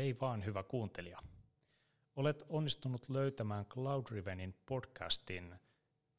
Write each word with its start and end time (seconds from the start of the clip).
Hei 0.00 0.16
vaan 0.20 0.44
hyvä 0.44 0.62
kuuntelija. 0.62 1.18
Olet 2.16 2.44
onnistunut 2.48 3.08
löytämään 3.08 3.66
Cloudrivenin 3.66 4.54
podcastin 4.66 5.54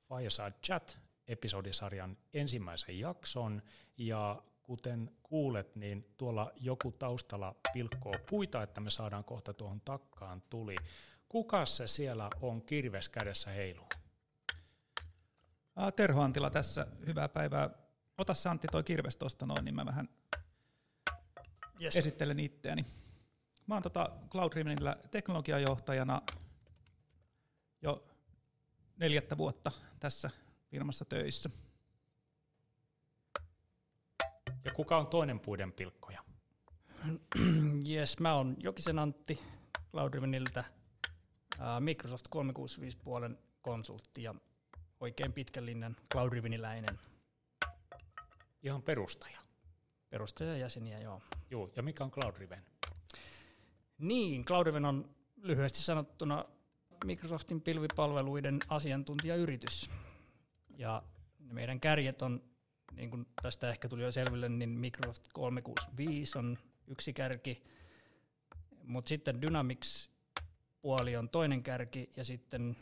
Fireside 0.07 0.53
Chat 0.65 0.97
episodisarjan 1.27 2.17
ensimmäisen 2.33 2.99
jakson 2.99 3.61
ja 3.97 4.43
kuten 4.63 5.11
kuulet, 5.23 5.75
niin 5.75 6.13
tuolla 6.17 6.51
joku 6.55 6.91
taustalla 6.91 7.55
pilkkoo 7.73 8.13
puita, 8.29 8.63
että 8.63 8.81
me 8.81 8.89
saadaan 8.89 9.23
kohta 9.23 9.53
tuohon 9.53 9.81
takkaan 9.81 10.41
tuli. 10.49 10.75
Kuka 11.29 11.65
se 11.65 11.87
siellä 11.87 12.29
on 12.41 12.61
kirves 12.61 13.09
kädessä 13.09 13.49
heilu? 13.49 13.87
Terho 15.95 16.21
Antila 16.21 16.49
tässä, 16.49 16.87
hyvää 17.07 17.29
päivää. 17.29 17.69
Ota 18.17 18.33
se 18.33 18.49
Antti 18.49 18.67
toi 18.67 18.83
kirves 18.83 19.15
tuosta 19.15 19.45
noin, 19.45 19.65
niin 19.65 19.75
mä 19.75 19.85
vähän 19.85 20.09
yes. 21.81 21.95
esittelen 21.95 22.39
itseäni. 22.39 22.85
Mä 23.71 23.75
oon 23.75 23.83
tota 23.83 24.09
Cloud 24.29 24.53
Rivenillä 24.53 24.97
teknologiajohtajana 25.11 26.21
jo 27.81 28.07
neljättä 28.97 29.37
vuotta 29.37 29.71
tässä 29.99 30.29
firmassa 30.67 31.05
töissä. 31.05 31.49
Ja 34.65 34.71
kuka 34.73 34.97
on 34.97 35.07
toinen 35.07 35.39
puiden 35.39 35.71
pilkkoja? 35.71 36.23
Yes, 37.89 38.19
mä 38.19 38.33
oon 38.33 38.55
Jokisen 38.59 38.99
Antti 38.99 39.39
Cloud 39.91 40.13
Riveniltä, 40.13 40.63
Microsoft 41.79 42.27
365 42.29 42.97
puolen 43.03 43.37
konsultti 43.61 44.23
ja 44.23 44.35
oikein 44.99 45.33
pitkän 45.33 45.65
linjan 45.65 45.95
Cloud 46.13 46.33
Riveniläinen. 46.33 46.99
Ihan 48.63 48.81
perustaja. 48.81 49.39
Perustaja 50.09 50.57
jäseniä, 50.57 50.99
joo. 50.99 51.21
Joo, 51.49 51.69
ja 51.75 51.83
mikä 51.83 52.03
on 52.03 52.11
Cloud 52.11 52.37
Riven? 52.37 52.70
Niin, 54.01 54.45
Cloudriven 54.45 54.85
on 54.85 55.15
lyhyesti 55.35 55.79
sanottuna 55.79 56.45
Microsoftin 57.05 57.61
pilvipalveluiden 57.61 58.59
asiantuntijayritys. 58.67 59.89
Ja 60.77 61.03
meidän 61.39 61.79
kärjet 61.79 62.21
on, 62.21 62.43
niin 62.95 63.09
kuin 63.09 63.27
tästä 63.41 63.69
ehkä 63.69 63.89
tuli 63.89 64.03
jo 64.03 64.11
selville, 64.11 64.49
niin 64.49 64.69
Microsoft 64.69 65.27
365 65.33 66.37
on 66.37 66.57
yksi 66.87 67.13
kärki, 67.13 67.63
mutta 68.83 69.09
sitten 69.09 69.41
Dynamics 69.41 70.11
puoli 70.81 71.17
on 71.17 71.29
toinen 71.29 71.63
kärki 71.63 72.09
ja 72.15 72.25
sitten 72.25 72.77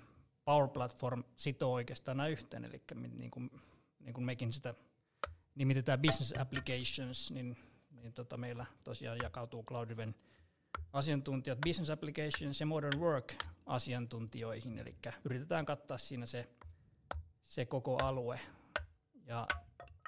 Power 0.46 0.68
Platform 0.68 1.24
sitoo 1.38 1.74
oikeastaan 1.74 2.18
nämä 2.18 2.28
yhteen, 2.28 2.66
eli 2.66 2.82
niin 3.18 3.32
kuin, 3.32 3.52
niin 4.00 4.14
kuin 4.14 4.26
mekin 4.26 4.54
sitä 4.54 4.74
nimitetään 5.56 6.02
Business 6.02 6.34
Applications, 6.40 7.32
niin, 7.32 7.58
niin 7.92 8.14
tota 8.14 8.38
meillä 8.38 8.66
tosiaan 8.84 9.18
jakautuu 9.24 9.64
Cloudriven 9.64 10.16
asiantuntijat 10.94 11.60
Business 11.62 11.90
Applications 11.90 12.60
ja 12.60 12.66
Modern 12.66 13.00
Work 13.00 13.36
asiantuntijoihin, 13.66 14.80
eli 14.80 14.96
yritetään 15.26 15.66
kattaa 15.66 15.98
siinä 15.98 16.26
se, 16.26 16.50
se 17.46 17.66
koko 17.66 18.04
alue. 18.04 18.40
Ja 19.26 19.48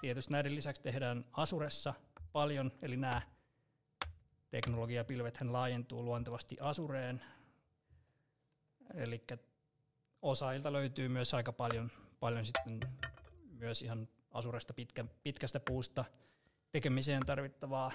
tietysti 0.01 0.31
näiden 0.31 0.55
lisäksi 0.55 0.81
tehdään 0.81 1.25
Asuressa 1.31 1.93
paljon, 2.31 2.71
eli 2.81 2.97
nämä 2.97 3.21
teknologiapilvethän 4.49 5.53
laajentuu 5.53 6.05
luontevasti 6.05 6.57
Asureen, 6.59 7.23
eli 8.93 9.23
osaajilta 10.21 10.73
löytyy 10.73 11.09
myös 11.09 11.33
aika 11.33 11.53
paljon, 11.53 11.91
paljon 12.19 12.45
sitten 12.45 12.79
myös 13.51 13.81
ihan 13.81 14.07
Asuresta 14.31 14.73
pitkä, 14.73 15.05
pitkästä 15.23 15.59
puusta 15.59 16.05
tekemiseen 16.71 17.25
tarvittavaa, 17.25 17.91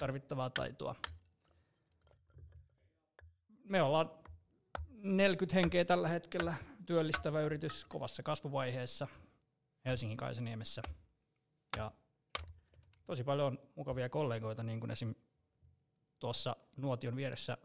tarvittavaa 0.00 0.50
taitoa 0.50 0.94
me 3.68 3.82
ollaan 3.82 4.10
40 4.90 5.54
henkeä 5.54 5.84
tällä 5.84 6.08
hetkellä 6.08 6.54
työllistävä 6.86 7.40
yritys 7.40 7.84
kovassa 7.84 8.22
kasvuvaiheessa 8.22 9.08
Helsingin 9.84 10.16
Kaisaniemessä. 10.16 10.82
Ja 11.76 11.92
tosi 13.06 13.24
paljon 13.24 13.58
mukavia 13.74 14.08
kollegoita, 14.08 14.62
niin 14.62 14.80
kuin 14.80 14.90
esim. 14.90 15.14
tuossa 16.18 16.56
nuotion 16.76 17.16
vieressä 17.16 17.58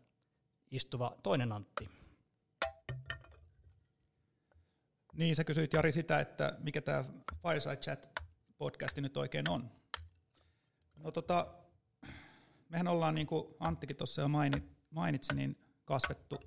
istuva 0.72 1.18
toinen 1.24 1.52
Antti. 1.52 1.90
Niin, 5.14 5.36
sä 5.36 5.44
kysyit 5.44 5.74
Jari 5.74 5.92
sitä, 5.92 6.20
että 6.20 6.58
mikä 6.60 6.82
tämä 6.82 7.04
Fireside 7.42 7.76
Chat 7.76 8.10
podcasti 8.58 9.02
nyt 9.02 9.18
oikein 9.18 9.50
on. 9.50 9.72
No 10.96 11.12
tota, 11.12 11.54
mehän 12.70 12.88
ollaan, 12.88 13.16
niin 13.16 13.28
kuin 13.28 13.56
Anttikin 13.60 13.96
tuossa 13.96 14.22
jo 14.22 14.28
mainitsi, 14.90 15.36
niin 15.36 15.63
kasvettu 15.86 16.40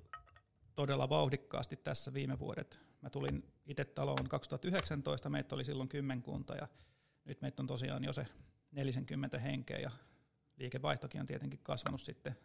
todella 0.75 1.09
vauhdikkaasti 1.09 1.75
tässä 1.75 2.13
viime 2.13 2.39
vuodet. 2.39 2.79
Mä 3.01 3.09
tulin 3.09 3.53
itse 3.65 3.85
taloon 3.85 4.29
2019, 4.29 5.29
meitä 5.29 5.55
oli 5.55 5.65
silloin 5.65 5.89
kymmenkunta 5.89 6.55
ja 6.55 6.67
nyt 7.25 7.41
meitä 7.41 7.63
on 7.63 7.67
tosiaan 7.67 8.03
jo 8.03 8.13
se 8.13 8.27
40 8.71 9.39
henkeä 9.39 9.79
ja 9.79 9.91
liikevaihtokin 10.57 11.21
on 11.21 11.27
tietenkin 11.27 11.59
kasvanut 11.63 12.01
sitten. 12.01 12.37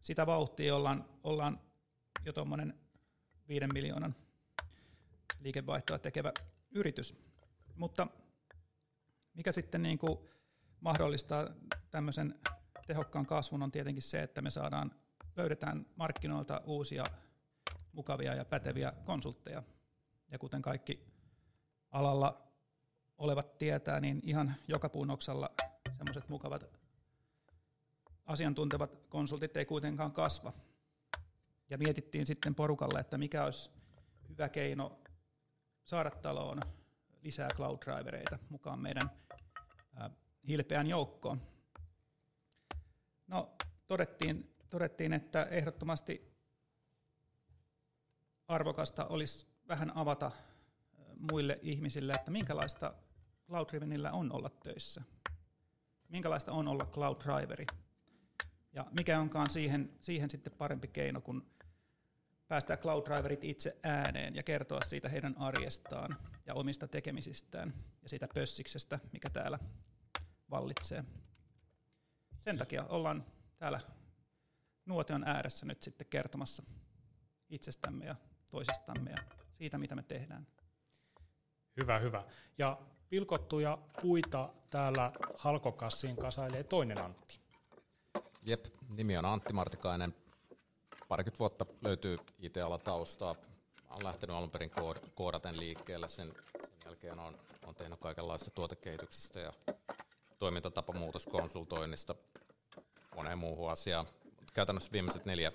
Sitä 0.00 0.26
vauhtia 0.26 0.76
ollaan, 0.76 1.04
ollaan 1.24 1.60
jo 2.24 2.32
tuommoinen 2.32 2.80
viiden 3.48 3.70
miljoonan 3.72 4.14
liikevaihtoa 5.40 5.98
tekevä 5.98 6.32
yritys. 6.70 7.16
Mutta 7.76 8.06
mikä 9.34 9.52
sitten 9.52 9.82
niin 9.82 9.98
kuin 9.98 10.18
mahdollistaa 10.80 11.50
tämmöisen 11.90 12.40
tehokkaan 12.86 13.26
kasvun 13.26 13.62
on 13.62 13.72
tietenkin 13.72 14.02
se, 14.02 14.22
että 14.22 14.42
me 14.42 14.50
saadaan 14.50 14.99
löydetään 15.40 15.86
markkinoilta 15.96 16.60
uusia 16.64 17.04
mukavia 17.92 18.34
ja 18.34 18.44
päteviä 18.44 18.92
konsultteja. 19.04 19.62
Ja 20.30 20.38
kuten 20.38 20.62
kaikki 20.62 21.06
alalla 21.90 22.42
olevat 23.18 23.58
tietää, 23.58 24.00
niin 24.00 24.20
ihan 24.24 24.54
joka 24.68 24.88
puun 24.88 25.10
oksalla 25.10 25.50
semmoiset 25.96 26.28
mukavat 26.28 26.64
asiantuntevat 28.26 28.98
konsultit 29.08 29.56
ei 29.56 29.64
kuitenkaan 29.64 30.12
kasva. 30.12 30.52
Ja 31.70 31.78
mietittiin 31.78 32.26
sitten 32.26 32.54
porukalle, 32.54 33.00
että 33.00 33.18
mikä 33.18 33.44
olisi 33.44 33.70
hyvä 34.28 34.48
keino 34.48 35.00
saada 35.84 36.10
taloon 36.10 36.58
lisää 37.22 37.48
cloud 37.54 37.78
drivereita 37.84 38.38
mukaan 38.48 38.78
meidän 38.78 39.10
hilpeän 40.48 40.86
joukkoon. 40.86 41.40
No, 43.26 43.56
todettiin 43.86 44.59
todettiin, 44.70 45.12
että 45.12 45.42
ehdottomasti 45.42 46.34
arvokasta 48.48 49.06
olisi 49.06 49.46
vähän 49.68 49.96
avata 49.96 50.30
muille 51.32 51.58
ihmisille, 51.62 52.12
että 52.12 52.30
minkälaista 52.30 52.94
Cloud 53.46 53.68
Drivenillä 53.68 54.12
on 54.12 54.32
olla 54.32 54.50
töissä. 54.62 55.02
Minkälaista 56.08 56.52
on 56.52 56.68
olla 56.68 56.86
Cloud 56.86 57.16
Driveri. 57.24 57.66
Ja 58.72 58.86
mikä 58.90 59.20
onkaan 59.20 59.50
siihen, 59.50 59.92
siihen 60.00 60.30
sitten 60.30 60.52
parempi 60.52 60.88
keino, 60.88 61.20
kun 61.20 61.50
päästää 62.48 62.76
Cloud 62.76 63.06
Driverit 63.06 63.44
itse 63.44 63.76
ääneen 63.82 64.34
ja 64.34 64.42
kertoa 64.42 64.80
siitä 64.80 65.08
heidän 65.08 65.38
arjestaan 65.38 66.16
ja 66.46 66.54
omista 66.54 66.88
tekemisistään 66.88 67.74
ja 68.02 68.08
siitä 68.08 68.28
pössiksestä, 68.34 68.98
mikä 69.12 69.30
täällä 69.30 69.58
vallitsee. 70.50 71.04
Sen 72.40 72.58
takia 72.58 72.84
ollaan 72.84 73.26
täällä 73.58 73.80
nuotion 74.86 75.24
ääressä 75.26 75.66
nyt 75.66 75.82
sitten 75.82 76.06
kertomassa 76.10 76.62
itsestämme 77.48 78.04
ja 78.04 78.16
toisistamme 78.50 79.10
ja 79.10 79.18
siitä, 79.54 79.78
mitä 79.78 79.94
me 79.94 80.02
tehdään. 80.02 80.46
Hyvä, 81.80 81.98
hyvä. 81.98 82.24
Ja 82.58 82.78
pilkottuja 83.08 83.78
puita 84.02 84.48
täällä 84.70 85.12
halkokassiin 85.36 86.16
kasailee 86.16 86.64
toinen 86.64 87.00
Antti. 87.00 87.40
Jep, 88.42 88.66
nimi 88.88 89.16
on 89.16 89.24
Antti 89.24 89.52
Martikainen. 89.52 90.14
Parikymmentä 91.08 91.38
vuotta 91.38 91.66
löytyy 91.84 92.18
IT-alan 92.38 92.80
taustaa. 92.80 93.34
Olen 93.90 94.04
lähtenyt 94.04 94.36
alun 94.36 94.50
perin 94.50 94.70
koodaten 95.14 95.60
liikkeelle. 95.60 96.08
Sen, 96.08 96.32
sen 96.60 96.70
jälkeen 96.84 97.18
on, 97.18 97.38
on 97.66 97.74
tehnyt 97.74 98.00
kaikenlaista 98.00 98.50
tuotekehityksestä 98.50 99.40
ja 99.40 99.52
toimintatapamuutoskonsultoinnista 100.38 102.14
moneen 103.16 103.38
muuhun 103.38 103.70
asiaan 103.70 104.06
käytännössä 104.52 104.92
viimeiset 104.92 105.24
neljä, 105.24 105.52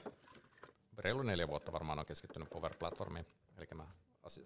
reilu 0.98 1.22
neljä 1.22 1.48
vuotta 1.48 1.72
varmaan 1.72 2.00
on 2.00 2.06
keskittynyt 2.06 2.50
Power-platformiin. 2.50 3.26
Eli 3.58 3.68
mä 3.74 3.88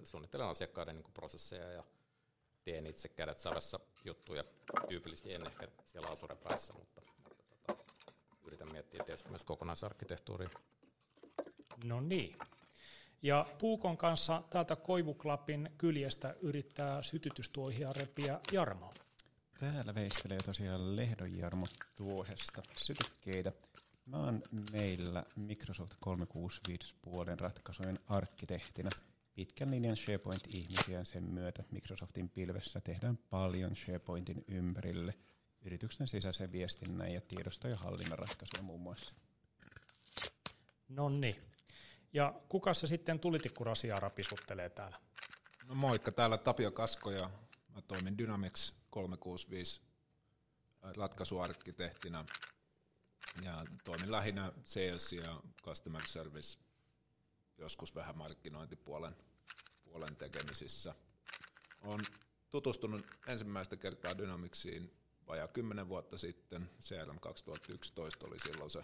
suunnittelen 0.03 0.47
asiakkaiden 0.47 0.95
niin 0.95 1.13
prosesseja 1.13 1.71
ja 1.71 1.83
teen 2.63 2.85
itse 2.85 3.09
kädet 3.09 3.37
savessa 3.37 3.79
juttuja. 4.05 4.43
Tyypillisesti 4.89 5.33
en 5.33 5.47
ehkä 5.47 5.67
siellä 5.85 6.09
Azure 6.09 6.35
päässä, 6.35 6.73
mutta, 6.73 7.01
mutta 7.23 7.45
tota, 7.65 7.83
yritän 8.45 8.71
miettiä 8.71 9.03
tietysti 9.03 9.29
myös 9.29 9.43
kokonaisarkkitehtuuria. 9.43 10.49
No 11.83 12.01
niin. 12.01 12.35
Ja 13.21 13.45
Puukon 13.59 13.97
kanssa 13.97 14.43
täältä 14.49 14.75
Koivuklapin 14.75 15.69
kyljestä 15.77 16.35
yrittää 16.41 17.01
sytytystuohia 17.01 17.93
repiä 17.93 18.39
Jarmo. 18.51 18.93
Täällä 19.59 19.95
veistelee 19.95 20.37
tosiaan 20.45 20.95
Lehdon 20.95 21.37
Jarmo 21.37 21.65
tuosesta 21.95 22.61
sytykkeitä. 22.81 23.51
Mä 24.09 24.17
oon 24.17 24.41
meillä 24.71 25.23
Microsoft 25.35 25.93
365 25.99 26.95
vuoden 27.05 27.39
ratkaisujen 27.39 27.99
arkkitehtina. 28.07 28.89
Pitkän 29.35 29.71
linjan 29.71 29.97
SharePoint-ihmisiä 29.97 31.03
sen 31.03 31.23
myötä 31.23 31.63
Microsoftin 31.71 32.29
pilvessä 32.29 32.81
tehdään 32.81 33.17
paljon 33.17 33.75
SharePointin 33.75 34.45
ympärille 34.47 35.13
yrityksen 35.61 36.07
sisäisen 36.07 36.51
viestinnän 36.51 37.13
ja 37.13 37.21
tiedosto- 37.21 37.67
ja 37.67 37.75
hallinnan 37.75 38.19
ratkaisuja 38.19 38.63
muun 38.63 38.81
muassa. 38.81 39.15
No 40.87 41.09
niin. 41.09 41.35
Ja 42.13 42.33
kuka 42.49 42.73
se 42.73 42.87
sitten 42.87 43.19
tulitikkurasia 43.19 43.99
rapisuttelee 43.99 44.69
täällä? 44.69 44.99
No 45.67 45.75
moikka, 45.75 46.11
täällä 46.11 46.37
Tapio 46.37 46.71
Kasko 46.71 47.11
ja 47.11 47.29
mä 47.75 47.81
toimin 47.81 48.17
Dynamics 48.17 48.73
365 48.89 49.81
ratkaisuarkkitehtina 50.81 52.25
ja 53.49 53.65
toimin 53.83 54.11
lähinnä 54.11 54.51
sales 54.65 55.13
ja 55.13 55.41
customer 55.63 56.03
service, 56.05 56.59
joskus 57.57 57.95
vähän 57.95 58.17
markkinointipuolen 58.17 59.15
puolen 59.83 60.15
tekemisissä. 60.15 60.95
Olen 61.81 62.05
tutustunut 62.51 63.05
ensimmäistä 63.27 63.77
kertaa 63.77 64.17
Dynamicsiin 64.17 64.93
vajaa 65.27 65.47
10 65.47 65.89
vuotta 65.89 66.17
sitten. 66.17 66.69
CRM 66.81 67.19
2011 67.19 68.27
oli 68.27 68.39
silloin 68.39 68.69
se 68.69 68.83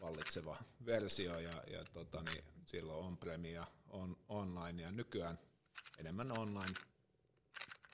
vallitseva 0.00 0.56
versio 0.86 1.38
ja, 1.38 1.62
ja 1.66 1.84
tota, 1.84 2.22
niin 2.22 2.44
silloin 2.66 3.06
on-premi 3.06 3.52
ja 3.52 3.66
on, 3.88 4.16
online 4.28 4.82
ja 4.82 4.92
nykyään 4.92 5.38
enemmän 5.98 6.38
online, 6.38 6.74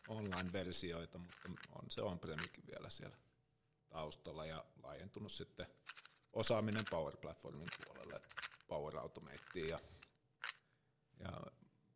online-versioita, 0.08 1.18
mutta 1.18 1.48
on 1.72 1.90
se 1.90 2.02
on-premikin 2.02 2.66
vielä 2.66 2.90
siellä 2.90 3.16
taustalla 3.92 4.46
ja 4.46 4.64
laajentunut 4.82 5.32
sitten 5.32 5.66
osaaminen 6.32 6.84
Power 6.90 7.16
Platformin 7.16 7.68
puolelle, 7.84 8.20
Power 8.68 8.98
Automateen 8.98 9.68
ja, 9.68 9.78
ja 11.20 11.32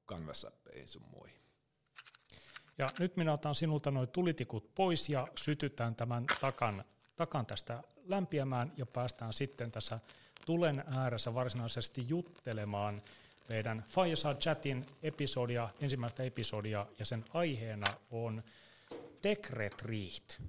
Canvas 0.06 0.44
appeihin 0.44 0.88
sun 0.88 1.02
muihin. 1.02 1.40
Ja 2.78 2.88
nyt 2.98 3.16
minä 3.16 3.32
otan 3.32 3.54
sinulta 3.54 3.90
noin 3.90 4.08
tulitikut 4.08 4.74
pois 4.74 5.08
ja 5.08 5.28
sytytään 5.38 5.94
tämän 5.94 6.24
takan, 6.40 6.84
takan 7.16 7.46
tästä 7.46 7.82
lämpiämään 8.04 8.72
ja 8.76 8.86
päästään 8.86 9.32
sitten 9.32 9.72
tässä 9.72 10.00
tulen 10.46 10.84
ääressä 10.96 11.34
varsinaisesti 11.34 12.08
juttelemaan 12.08 13.02
meidän 13.48 13.84
Fireside 13.88 14.34
Chatin 14.34 14.86
episodia, 15.02 15.68
ensimmäistä 15.80 16.22
episodia, 16.22 16.86
ja 16.98 17.04
sen 17.04 17.24
aiheena 17.34 17.86
on 18.10 18.42
Tech 19.22 19.50
Retreat. 19.50 20.42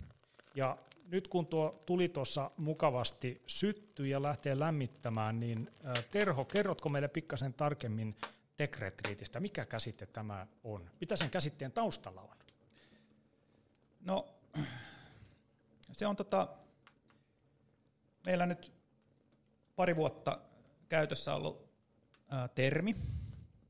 Ja 0.56 0.78
nyt 1.08 1.28
kun 1.28 1.48
tuo 1.48 1.84
tuli 1.86 2.10
tuossa 2.10 2.52
mukavasti 2.58 3.42
syttyy 3.48 4.08
ja 4.08 4.22
lähtee 4.22 4.60
lämmittämään, 4.60 5.40
niin 5.40 5.68
Terho, 6.12 6.46
kerrotko 6.46 6.90
meille 6.90 7.08
pikkasen 7.08 7.54
tarkemmin 7.54 8.16
Tech 8.58 8.80
Retreatistä? 8.80 9.40
Mikä 9.40 9.66
käsite 9.66 10.06
tämä 10.06 10.48
on? 10.64 10.92
Mitä 11.00 11.16
sen 11.16 11.30
käsitteen 11.30 11.72
taustalla 11.72 12.22
on? 12.22 12.38
No, 14.02 14.28
se 15.92 16.08
on 16.08 16.16
tota, 16.16 16.48
meillä 18.26 18.46
nyt 18.46 18.72
pari 19.76 19.96
vuotta 19.96 20.40
käytössä 20.90 21.36
ollut 21.36 21.70
ää, 22.30 22.48
termi, 22.48 22.96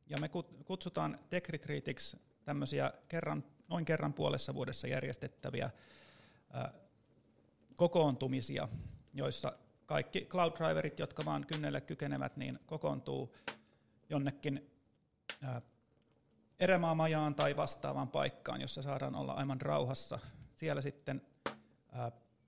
ja 0.10 0.18
me 0.18 0.30
kutsutaan 0.66 1.20
Tech 1.30 1.50
Retreatiksi 1.50 2.18
tämmöisiä 2.46 2.94
kerran, 3.08 3.44
noin 3.68 3.86
kerran 3.86 4.14
puolessa 4.14 4.54
vuodessa 4.54 4.88
järjestettäviä 4.88 5.70
ää, 6.54 6.74
kokoontumisia, 7.78 8.68
joissa 9.14 9.54
kaikki 9.86 10.22
cloud 10.22 10.52
driverit, 10.58 11.00
jotka 11.00 11.26
vaan 11.26 11.46
kynnelle 11.46 11.82
kykenevät, 11.82 12.38
niin 12.38 12.60
kokoontuu 12.66 13.36
jonnekin 14.10 14.72
erämaamajaan 16.60 17.36
tai 17.36 17.56
vastaavaan 17.56 18.08
paikkaan, 18.08 18.62
jossa 18.62 18.82
saadaan 18.82 19.16
olla 19.16 19.34
aivan 19.34 19.62
rauhassa. 19.62 20.20
Siellä 20.56 20.82
sitten 20.82 21.22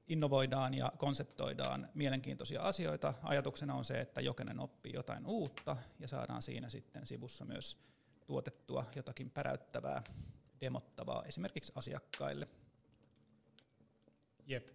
innovoidaan 0.08 0.74
ja 0.74 0.92
konseptoidaan 0.98 1.90
mielenkiintoisia 1.94 2.62
asioita. 2.62 3.14
Ajatuksena 3.24 3.75
on 3.75 3.86
se, 3.86 4.02
että 4.02 4.22
jokainen 4.22 4.60
oppii 4.60 4.94
jotain 4.94 5.25
uutta 5.25 5.78
ja 6.00 6.08
saadaan 6.08 6.42
siinä 6.42 6.70
sitten 6.70 7.06
sivussa 7.06 7.46
myös 7.46 7.78
tuotettua 8.25 8.86
jotakin 8.96 9.30
päräyttävää, 9.30 10.04
demottavaa 10.62 11.24
esimerkiksi 11.24 11.72
asiakkaille. 11.75 12.48
Jep. 14.46 14.68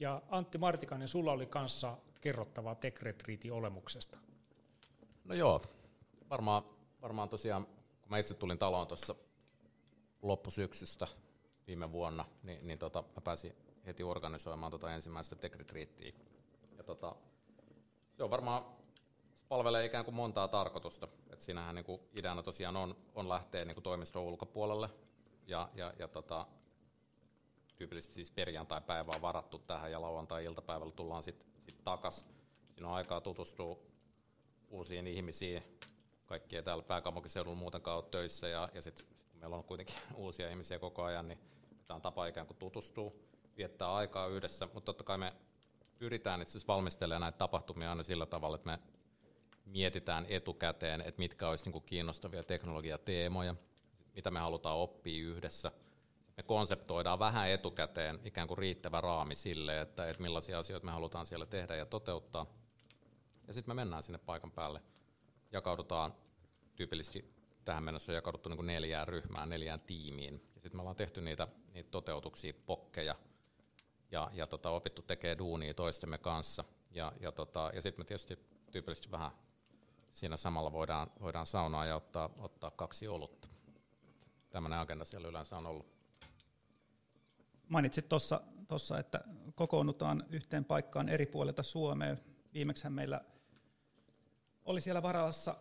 Ja 0.00 0.22
Antti 0.28 0.58
Martikainen, 0.58 1.08
sulla 1.08 1.32
oli 1.32 1.46
kanssa 1.46 1.96
kerrottavaa 2.20 2.74
Tech 2.74 3.02
Retreatin 3.02 3.52
olemuksesta. 3.52 4.18
No 5.24 5.34
joo, 5.34 5.62
varmaan, 6.30 6.62
varmaan 7.02 7.28
tosiaan, 7.28 7.66
kun 7.66 8.10
mä 8.10 8.18
itse 8.18 8.34
tulin 8.34 8.58
taloon 8.58 8.86
tuossa 8.86 9.14
loppusyksystä 10.22 11.06
viime 11.66 11.92
vuonna, 11.92 12.24
niin, 12.42 12.66
niin 12.66 12.78
tota, 12.78 13.02
mä 13.02 13.20
pääsin 13.24 13.56
heti 13.86 14.02
organisoimaan 14.02 14.70
tota 14.70 14.94
ensimmäistä 14.94 15.36
Tech 15.36 15.56
Retreatia. 15.56 16.12
Ja 16.76 16.84
tota, 16.84 17.16
se 18.12 18.24
on 18.24 18.30
varmaan, 18.30 18.64
se 19.34 19.44
palvelee 19.48 19.84
ikään 19.84 20.04
kuin 20.04 20.14
montaa 20.14 20.48
tarkoitusta. 20.48 21.08
Et 21.30 21.40
siinähän 21.40 21.74
niin 21.74 21.84
kuin 21.84 22.00
ideana 22.14 22.42
tosiaan 22.42 22.76
on, 22.76 22.96
on 23.14 23.28
lähteä 23.28 23.64
niin 23.64 23.74
kuin 23.74 23.84
toimiston 23.84 24.22
ulkopuolelle 24.22 24.90
ja, 25.46 25.68
ja, 25.74 25.92
ja 25.98 26.08
tota, 26.08 26.46
tyypillisesti 27.76 28.14
siis 28.14 28.30
perjantai-päivä 28.30 29.12
on 29.14 29.22
varattu 29.22 29.58
tähän 29.58 29.90
ja 29.90 30.00
lauantai-iltapäivällä 30.00 30.92
tullaan 30.92 31.22
sitten 31.22 31.48
sit 31.60 31.84
takas. 31.84 32.26
Siinä 32.74 32.88
on 32.88 32.94
aikaa 32.94 33.20
tutustua 33.20 33.78
uusiin 34.68 35.06
ihmisiin. 35.06 35.62
Kaikki 36.26 36.56
ei 36.56 36.62
täällä 36.62 36.82
pääkaupunkiseudulla 36.82 37.56
muutenkaan 37.56 37.96
ole 37.96 38.04
töissä 38.10 38.48
ja, 38.48 38.68
ja 38.74 38.82
sitten 38.82 39.06
kun 39.06 39.16
meillä 39.40 39.56
on 39.56 39.64
kuitenkin 39.64 39.96
uusia 40.14 40.50
ihmisiä 40.50 40.78
koko 40.78 41.02
ajan, 41.02 41.28
niin 41.28 41.38
tämä 41.86 41.96
on 41.96 42.02
tapa 42.02 42.26
ikään 42.26 42.46
kuin 42.46 42.56
tutustua, 42.56 43.12
viettää 43.56 43.94
aikaa 43.94 44.26
yhdessä, 44.26 44.66
mutta 44.66 44.86
totta 44.86 45.04
kai 45.04 45.18
me 45.18 45.32
pyritään 45.98 46.42
itse 46.42 46.50
asiassa 46.50 46.72
valmistelemaan 46.72 47.20
näitä 47.20 47.38
tapahtumia 47.38 47.90
aina 47.90 48.02
sillä 48.02 48.26
tavalla, 48.26 48.56
että 48.56 48.70
me 48.70 48.78
mietitään 49.66 50.26
etukäteen, 50.28 51.00
että 51.00 51.18
mitkä 51.18 51.48
olisi 51.48 51.70
niin 51.70 51.82
kiinnostavia 51.82 52.44
teknologiateemoja, 52.44 53.54
mitä 54.14 54.30
me 54.30 54.40
halutaan 54.40 54.76
oppia 54.76 55.24
yhdessä– 55.24 55.72
me 56.36 56.42
konseptoidaan 56.42 57.18
vähän 57.18 57.50
etukäteen 57.50 58.20
ikään 58.24 58.48
kuin 58.48 58.58
riittävä 58.58 59.00
raami 59.00 59.34
sille, 59.34 59.80
että, 59.80 60.08
että 60.08 60.22
millaisia 60.22 60.58
asioita 60.58 60.86
me 60.86 60.92
halutaan 60.92 61.26
siellä 61.26 61.46
tehdä 61.46 61.76
ja 61.76 61.86
toteuttaa. 61.86 62.46
Ja 63.46 63.54
sitten 63.54 63.70
me 63.70 63.80
mennään 63.80 64.02
sinne 64.02 64.18
paikan 64.18 64.50
päälle. 64.50 64.82
Jakaudutaan 65.52 66.14
tyypillisesti 66.76 67.34
tähän 67.64 67.84
mennessä 67.84 68.12
on 68.12 68.16
jakauduttu 68.16 68.48
niin 68.48 68.56
kuin 68.56 68.66
neljään 68.66 69.08
ryhmään, 69.08 69.48
neljään 69.48 69.80
tiimiin. 69.80 70.34
Ja 70.54 70.60
sitten 70.60 70.76
me 70.76 70.80
ollaan 70.80 70.96
tehty 70.96 71.20
niitä, 71.20 71.48
niitä 71.74 71.90
toteutuksia, 71.90 72.54
pokkeja, 72.66 73.14
ja, 74.10 74.30
ja 74.32 74.46
tota, 74.46 74.70
opittu 74.70 75.02
tekee 75.02 75.38
duunia 75.38 75.74
toistemme 75.74 76.18
kanssa. 76.18 76.64
Ja, 76.90 77.12
ja, 77.20 77.32
tota, 77.32 77.70
ja 77.74 77.82
sitten 77.82 78.00
me 78.00 78.04
tietysti 78.04 78.38
tyypillisesti 78.70 79.10
vähän 79.10 79.30
siinä 80.10 80.36
samalla 80.36 80.72
voidaan, 80.72 81.10
voidaan 81.20 81.46
saunaa 81.46 81.86
ja 81.86 81.96
ottaa, 81.96 82.30
ottaa 82.38 82.70
kaksi 82.70 83.08
olutta. 83.08 83.48
Tämmöinen 84.50 84.78
agenda 84.78 85.04
siellä 85.04 85.28
yleensä 85.28 85.56
on 85.56 85.66
ollut 85.66 85.93
mainitsit 87.68 88.08
tuossa, 88.68 88.98
että 88.98 89.20
kokoonnutaan 89.54 90.24
yhteen 90.30 90.64
paikkaan 90.64 91.08
eri 91.08 91.26
puolilta 91.26 91.62
Suomea. 91.62 92.16
Viimeksi 92.54 92.90
meillä 92.90 93.20
oli 94.64 94.80
siellä 94.80 95.02
Varalassa 95.02 95.56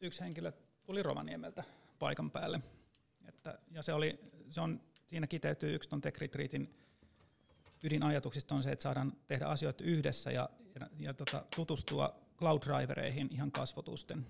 yksi 0.00 0.20
henkilö, 0.20 0.52
tuli 0.84 1.02
Rovaniemeltä 1.02 1.64
paikan 1.98 2.30
päälle. 2.30 2.60
Että, 3.28 3.58
ja 3.70 3.82
se, 3.82 3.92
oli, 3.92 4.20
se 4.48 4.60
on, 4.60 4.80
siinä 5.06 5.26
kiteytyy 5.26 5.74
yksi 5.74 5.88
tuon 5.88 6.00
Tech 6.00 6.18
ydinajatuksista 7.82 8.54
on 8.54 8.62
se, 8.62 8.72
että 8.72 8.82
saadaan 8.82 9.12
tehdä 9.26 9.46
asioita 9.46 9.84
yhdessä 9.84 10.30
ja, 10.30 10.48
ja, 10.80 10.86
ja 10.98 11.14
tota, 11.14 11.44
tutustua 11.56 12.14
cloud 12.36 12.62
drivereihin 12.62 13.28
ihan 13.32 13.52
kasvotusten. 13.52 14.26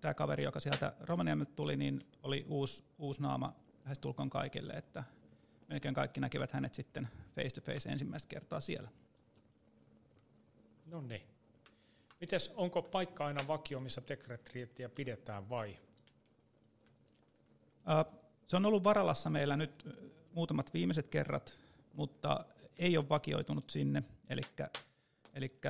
Tämä, 0.00 0.14
kaveri, 0.14 0.44
joka 0.44 0.60
sieltä 0.60 0.92
Rovaniemeltä 1.00 1.52
tuli, 1.56 1.76
niin 1.76 2.00
oli 2.22 2.44
uusi, 2.48 2.84
uusi 2.98 3.22
naama 3.22 3.56
lähestulkoon 3.84 4.30
kaikille, 4.30 4.72
että 4.72 5.04
melkein 5.70 5.94
kaikki 5.94 6.20
näkivät 6.20 6.52
hänet 6.52 6.74
sitten 6.74 7.08
face 7.34 7.48
to 7.48 7.60
face 7.60 7.88
ensimmäistä 7.88 8.28
kertaa 8.28 8.60
siellä. 8.60 8.88
No 10.86 11.00
niin. 11.00 11.22
Mites, 12.20 12.52
onko 12.56 12.82
paikka 12.82 13.26
aina 13.26 13.46
vakio, 13.48 13.80
missä 13.80 14.00
tekretriittiä 14.00 14.88
pidetään 14.88 15.48
vai? 15.48 15.76
Se 18.46 18.56
on 18.56 18.66
ollut 18.66 18.84
Varalassa 18.84 19.30
meillä 19.30 19.56
nyt 19.56 19.88
muutamat 20.32 20.74
viimeiset 20.74 21.08
kerrat, 21.08 21.60
mutta 21.94 22.44
ei 22.78 22.96
ole 22.96 23.08
vakioitunut 23.08 23.70
sinne. 23.70 24.02
Eli 25.34 25.60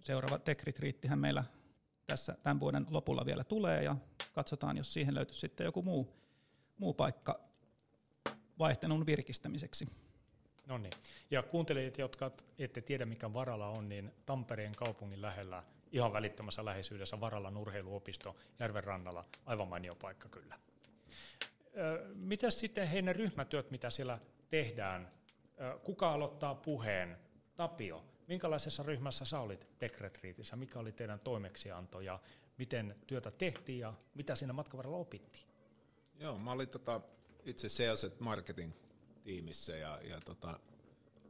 seuraava 0.00 0.38
tekritriittihän 0.38 1.18
meillä 1.18 1.44
tässä 2.06 2.36
tämän 2.42 2.60
vuoden 2.60 2.86
lopulla 2.90 3.26
vielä 3.26 3.44
tulee 3.44 3.82
ja 3.82 3.96
katsotaan, 4.32 4.76
jos 4.76 4.92
siihen 4.92 5.14
löytyisi 5.14 5.40
sitten 5.40 5.64
joku 5.64 5.82
muu, 5.82 6.16
muu 6.78 6.94
paikka 6.94 7.47
vaihtelun 8.58 9.06
virkistämiseksi. 9.06 9.88
No 10.66 10.78
niin. 10.78 10.92
Ja 11.30 11.42
kuuntelijat, 11.42 11.98
jotka 11.98 12.30
ette 12.58 12.80
tiedä 12.80 13.06
mikä 13.06 13.32
Varala 13.32 13.68
on, 13.68 13.88
niin 13.88 14.12
Tampereen 14.26 14.72
kaupungin 14.76 15.22
lähellä, 15.22 15.62
ihan 15.92 16.12
välittömässä 16.12 16.64
läheisyydessä 16.64 17.20
Varalan 17.20 17.56
urheiluopisto 17.56 18.36
Järven 18.58 18.84
rannalla, 18.84 19.24
aivan 19.46 19.68
mainio 19.68 19.94
paikka 19.94 20.28
kyllä. 20.28 20.58
Mitä 22.14 22.50
sitten 22.50 22.88
heidän 22.88 23.16
ryhmätyöt, 23.16 23.70
mitä 23.70 23.90
siellä 23.90 24.18
tehdään? 24.48 25.08
Kuka 25.84 26.12
aloittaa 26.12 26.54
puheen? 26.54 27.16
Tapio, 27.56 28.04
minkälaisessa 28.26 28.82
ryhmässä 28.82 29.24
sä 29.24 29.40
olit 29.40 29.66
Tekretriitissä? 29.78 30.56
Mikä 30.56 30.78
oli 30.78 30.92
teidän 30.92 31.20
toimeksianto 31.20 32.00
ja 32.00 32.20
miten 32.58 32.96
työtä 33.06 33.30
tehtiin 33.30 33.78
ja 33.78 33.94
mitä 34.14 34.34
siinä 34.34 34.52
matkan 34.52 34.78
varrella 34.78 34.96
opittiin? 34.96 35.44
Joo, 36.18 36.38
mä 36.38 36.52
olin 36.52 36.68
tota, 36.68 37.00
itse 37.48 37.68
sales 37.68 38.06
marketing 38.18 38.72
tiimissä 39.24 39.76
ja, 39.76 40.00
ja 40.02 40.20
tota, 40.20 40.60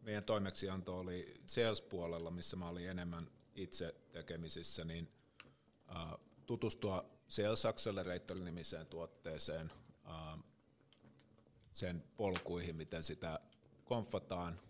meidän 0.03 0.25
toimeksianto 0.25 0.99
oli 0.99 1.35
sales-puolella, 1.47 2.31
missä 2.31 2.57
mä 2.57 2.69
olin 2.69 2.91
enemmän 2.91 3.31
itse 3.55 3.95
tekemisissä, 4.13 4.85
niin 4.85 5.13
uh, 5.91 6.21
tutustua 6.47 7.11
Sales 7.29 7.67
Accelerator-nimiseen 7.67 8.87
tuotteeseen, 8.87 9.73
uh, 10.05 10.45
sen 11.73 12.05
polkuihin, 12.17 12.77
miten 12.77 13.05
sitä 13.05 13.41
konfataan, 13.85 14.61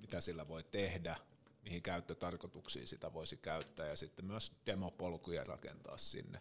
mitä 0.00 0.20
sillä 0.20 0.48
voi 0.48 0.64
tehdä, 0.64 1.16
mihin 1.64 1.82
käyttötarkoituksiin 1.82 2.86
sitä 2.86 3.12
voisi 3.12 3.36
käyttää 3.36 3.86
ja 3.86 3.96
sitten 3.96 4.24
myös 4.24 4.52
demopolkuja 4.66 5.44
rakentaa 5.44 5.98
sinne. 5.98 6.40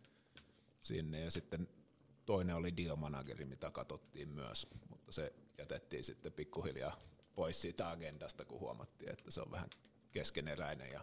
sinne. 0.82 1.20
Ja 1.20 1.32
sitten 1.32 1.68
toinen 2.26 2.56
oli 2.56 2.78
deal 2.78 2.96
manageri, 2.96 3.46
mitä 3.46 3.72
katsottiin 3.72 4.30
myös, 4.30 4.68
mutta 4.90 5.12
se 5.12 5.34
jätettiin 5.58 6.04
sitten 6.04 6.34
pikkuhiljaa 6.34 7.00
pois 7.36 7.62
siitä 7.62 7.90
agendasta, 7.90 8.46
kun 8.46 8.60
huomattiin, 8.60 9.12
että 9.12 9.32
se 9.32 9.42
on 9.42 9.52
vähän 9.52 9.70
keskeneräinen 10.12 10.92
ja 10.92 11.02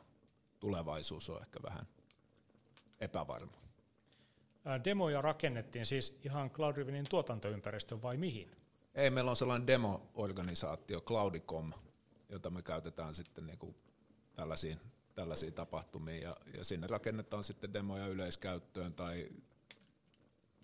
tulevaisuus 0.60 1.30
on 1.30 1.40
ehkä 1.40 1.62
vähän 1.62 1.86
epävarma. 3.00 3.60
Demoja 4.84 5.22
rakennettiin 5.22 5.86
siis 5.86 6.18
ihan 6.24 6.50
Cloud 6.50 6.76
Rivenin 6.76 7.06
tuotantoympäristön 7.10 8.02
vai 8.02 8.16
mihin? 8.16 8.56
Ei, 8.94 9.10
meillä 9.10 9.30
on 9.30 9.36
sellainen 9.36 9.66
demo-organisaatio, 9.66 11.00
Cloudicom, 11.00 11.72
jota 12.28 12.50
me 12.50 12.62
käytetään 12.62 13.14
sitten 13.14 13.46
niinku 13.46 13.74
tällaisiin, 14.34 14.80
tällaisiin 15.14 15.52
tapahtumiin 15.52 16.22
ja, 16.22 16.36
ja 16.56 16.64
sinne 16.64 16.86
rakennetaan 16.86 17.44
sitten 17.44 17.72
demoja 17.72 18.06
yleiskäyttöön 18.06 18.94
tai 18.94 19.28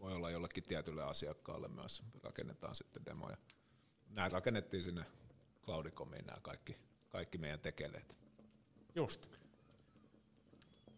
voi 0.00 0.12
olla 0.12 0.31
jollekin 0.31 0.62
tietylle 0.62 1.03
asiakkaalle 1.03 1.69
myös 1.69 2.03
rakennetaan 2.23 2.75
sitten 2.75 3.07
demoja. 3.07 3.37
Nämä 4.09 4.29
rakennettiin 4.29 4.83
sinne 4.83 5.05
Cloudicomiin 5.65 6.26
nämä 6.26 6.41
kaikki, 6.43 6.79
kaikki 7.09 7.38
meidän 7.38 7.61
tekeleet. 7.61 8.17
Just. 8.95 9.26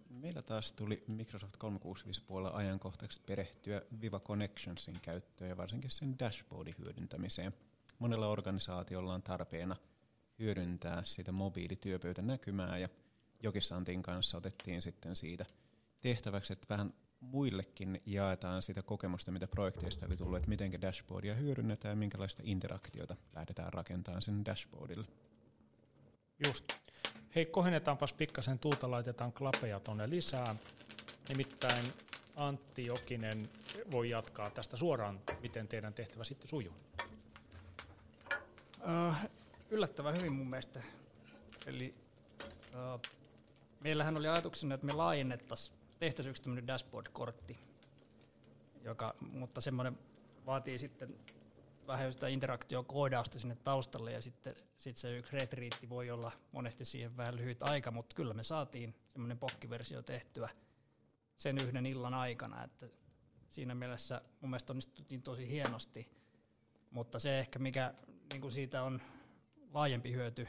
Meillä 0.08 0.42
taas 0.42 0.72
tuli 0.72 1.04
Microsoft 1.06 1.56
365 1.56 2.22
puolella 2.26 2.56
ajankohtaisesti 2.56 3.24
perehtyä 3.26 3.82
Viva 4.00 4.20
Connectionsin 4.20 5.00
käyttöön 5.02 5.50
ja 5.50 5.56
varsinkin 5.56 5.90
sen 5.90 6.18
dashboardin 6.18 6.74
hyödyntämiseen. 6.78 7.54
Monella 7.98 8.28
organisaatiolla 8.28 9.14
on 9.14 9.22
tarpeena 9.22 9.76
hyödyntää 10.38 11.04
sitä 11.04 11.32
mobiilityöpöytänäkymää 11.32 12.78
ja 12.78 12.88
Jokisantin 13.42 14.02
kanssa 14.02 14.36
otettiin 14.36 14.82
sitten 14.82 15.16
siitä 15.16 15.46
tehtäväksi, 16.00 16.52
että 16.52 16.66
vähän 16.68 16.94
muillekin 17.20 18.02
jaetaan 18.06 18.62
sitä 18.62 18.82
kokemusta, 18.82 19.32
mitä 19.32 19.48
projekteista 19.48 20.06
oli 20.06 20.16
tullut, 20.16 20.36
että 20.36 20.48
miten 20.48 20.80
dashboardia 20.80 21.34
hyödynnetään 21.34 21.92
ja 21.92 21.96
minkälaista 21.96 22.42
interaktiota 22.44 23.16
lähdetään 23.34 23.72
rakentamaan 23.72 24.22
sen 24.22 24.44
dashboardille. 24.44 25.06
Just. 26.46 26.64
Hei, 27.34 27.46
kohennetaanpas 27.46 28.12
pikkasen 28.12 28.58
tuuta, 28.58 28.90
laitetaan 28.90 29.32
klapeja 29.32 29.80
tuonne 29.80 30.10
lisää. 30.10 30.56
Nimittäin 31.28 31.84
Antti 32.36 32.86
Jokinen 32.86 33.50
voi 33.90 34.10
jatkaa 34.10 34.50
tästä 34.50 34.76
suoraan, 34.76 35.20
miten 35.42 35.68
teidän 35.68 35.94
tehtävä 35.94 36.24
sitten 36.24 36.48
sujuu. 36.48 36.74
Uh, 38.80 39.14
yllättävän 39.70 40.16
hyvin 40.16 40.32
mun 40.32 40.50
mielestä. 40.50 40.82
Eli 41.66 41.94
uh, 42.74 43.00
meillähän 43.84 44.16
oli 44.16 44.28
ajatuksena, 44.28 44.74
että 44.74 44.86
me 44.86 44.92
laajennettaisiin, 44.92 45.77
tehtäisiin 45.98 46.30
yksi 46.30 46.42
tämmöinen 46.42 46.66
dashboard-kortti, 46.66 47.58
joka, 48.84 49.14
mutta 49.20 49.60
semmoinen 49.60 49.98
vaatii 50.46 50.78
sitten 50.78 51.16
vähän 51.86 52.12
sitä 52.12 52.28
interaktiokoodausta 52.28 53.38
sinne 53.38 53.56
taustalle 53.64 54.12
ja 54.12 54.22
sitten 54.22 54.52
sit 54.76 54.96
se 54.96 55.16
yksi 55.16 55.32
retriitti 55.32 55.88
voi 55.88 56.10
olla 56.10 56.32
monesti 56.52 56.84
siihen 56.84 57.16
vähän 57.16 57.36
lyhyt 57.36 57.62
aika, 57.62 57.90
mutta 57.90 58.16
kyllä 58.16 58.34
me 58.34 58.42
saatiin 58.42 58.94
semmoinen 59.08 59.38
pokkiversio 59.38 60.02
tehtyä 60.02 60.48
sen 61.36 61.56
yhden 61.62 61.86
illan 61.86 62.14
aikana, 62.14 62.64
että 62.64 62.86
siinä 63.50 63.74
mielessä 63.74 64.20
mun 64.40 64.50
mielestä 64.50 64.72
onnistuttiin 64.72 65.22
tosi 65.22 65.48
hienosti, 65.48 66.08
mutta 66.90 67.18
se 67.18 67.38
ehkä 67.38 67.58
mikä 67.58 67.94
niin 68.32 68.40
kuin 68.40 68.52
siitä 68.52 68.82
on 68.82 69.02
laajempi 69.72 70.12
hyöty 70.12 70.48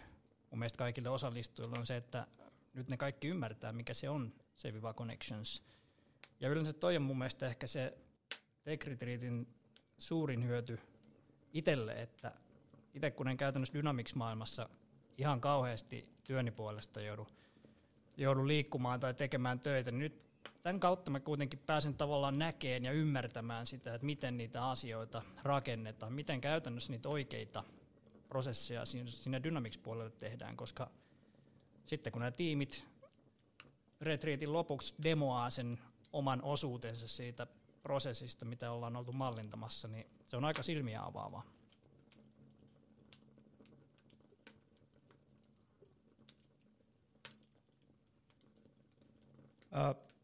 mun 0.52 0.60
mielestä 0.60 0.78
kaikille 0.78 1.10
osallistujille 1.10 1.80
on 1.80 1.86
se, 1.86 1.98
että 1.98 2.28
nyt 2.74 2.90
ne 2.90 2.98
kaikki 2.98 3.28
ymmärtää, 3.28 3.74
mikä 3.74 3.94
se 3.94 4.10
on, 4.10 4.34
se 4.60 4.74
Viva 4.74 4.94
Connections. 4.94 5.64
Ja 6.40 6.50
yleensä 6.50 6.74
toi 6.74 6.96
on 6.96 7.02
mun 7.02 7.18
mielestä 7.18 7.48
ehkä 7.48 7.68
se 7.68 7.98
Tech 8.64 8.88
Retreatin 8.88 9.48
suurin 9.98 10.46
hyöty 10.46 10.80
itselle, 11.54 12.02
että 12.02 12.32
itse 12.94 13.12
kun 13.12 13.28
en 13.28 13.38
käytännössä 13.38 13.74
Dynamics-maailmassa 13.74 14.70
ihan 15.18 15.42
kauheasti 15.42 16.10
työni 16.24 16.52
puolesta 16.52 17.02
joudu, 17.02 17.28
joudu 18.18 18.48
liikkumaan 18.48 19.00
tai 19.00 19.14
tekemään 19.14 19.60
töitä, 19.60 19.92
niin 19.92 20.00
nyt 20.00 20.28
tämän 20.64 20.80
kautta 20.80 21.12
mä 21.12 21.20
kuitenkin 21.20 21.60
pääsen 21.60 21.94
tavallaan 21.94 22.40
näkeen 22.40 22.86
ja 22.86 22.92
ymmärtämään 22.92 23.68
sitä, 23.68 23.94
että 23.96 24.06
miten 24.06 24.38
niitä 24.38 24.70
asioita 24.70 25.22
rakennetaan, 25.44 26.14
miten 26.14 26.42
käytännössä 26.42 26.92
niitä 26.92 27.10
oikeita 27.10 27.64
prosesseja 28.30 28.86
siinä 28.86 29.44
Dynamics-puolelle 29.44 30.12
tehdään, 30.12 30.58
koska 30.58 30.92
sitten 31.86 32.12
kun 32.12 32.20
nämä 32.20 32.32
tiimit 32.32 32.86
retriitin 34.02 34.54
lopuksi 34.54 34.94
demoaa 35.04 35.50
sen 35.50 35.80
oman 36.14 36.42
osuutensa 36.44 37.08
siitä 37.08 37.48
prosessista, 37.84 38.46
mitä 38.46 38.72
ollaan 38.72 38.96
oltu 38.96 39.12
mallintamassa, 39.12 39.88
niin 39.88 40.08
se 40.26 40.38
on 40.38 40.46
aika 40.46 40.64
silmiä 40.64 41.04
avaavaa. 41.04 41.44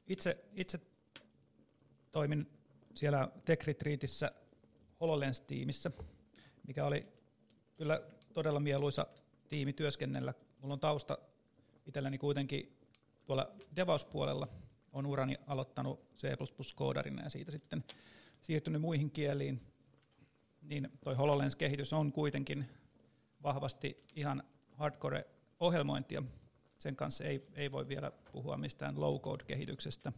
itse, 0.07 0.45
itse 0.53 0.79
toimin 2.11 2.49
siellä 2.95 3.29
Tech 3.45 3.67
Retreatissä 3.67 4.31
HoloLens-tiimissä, 4.99 5.91
mikä 6.67 6.85
oli 6.85 7.07
kyllä 7.77 8.01
todella 8.33 8.59
mieluisa 8.59 9.07
tiimi 9.49 9.73
työskennellä. 9.73 10.33
Mulla 10.61 10.73
on 10.73 10.79
tausta 10.79 11.17
itselläni 11.85 12.17
kuitenkin 12.17 12.74
tuolla 13.25 13.51
DevOps-puolella, 13.75 14.47
on 14.91 15.05
urani 15.05 15.37
aloittanut 15.47 16.15
C++-koodarina 16.17 17.23
ja 17.23 17.29
siitä 17.29 17.51
sitten 17.51 17.83
siirtynyt 18.41 18.81
muihin 18.81 19.11
kieliin, 19.11 19.61
niin 20.61 20.89
toi 21.03 21.15
HoloLens-kehitys 21.15 21.93
on 21.93 22.11
kuitenkin 22.11 22.69
vahvasti 23.43 23.97
ihan 24.15 24.43
hardcore-ohjelmointia. 24.71 26.23
Sen 26.77 26.95
kanssa 26.95 27.23
ei, 27.23 27.47
ei 27.53 27.71
voi 27.71 27.87
vielä 27.87 28.11
puhua 28.31 28.57
mistään 28.57 28.99
low-code-kehityksestä. 28.99 30.11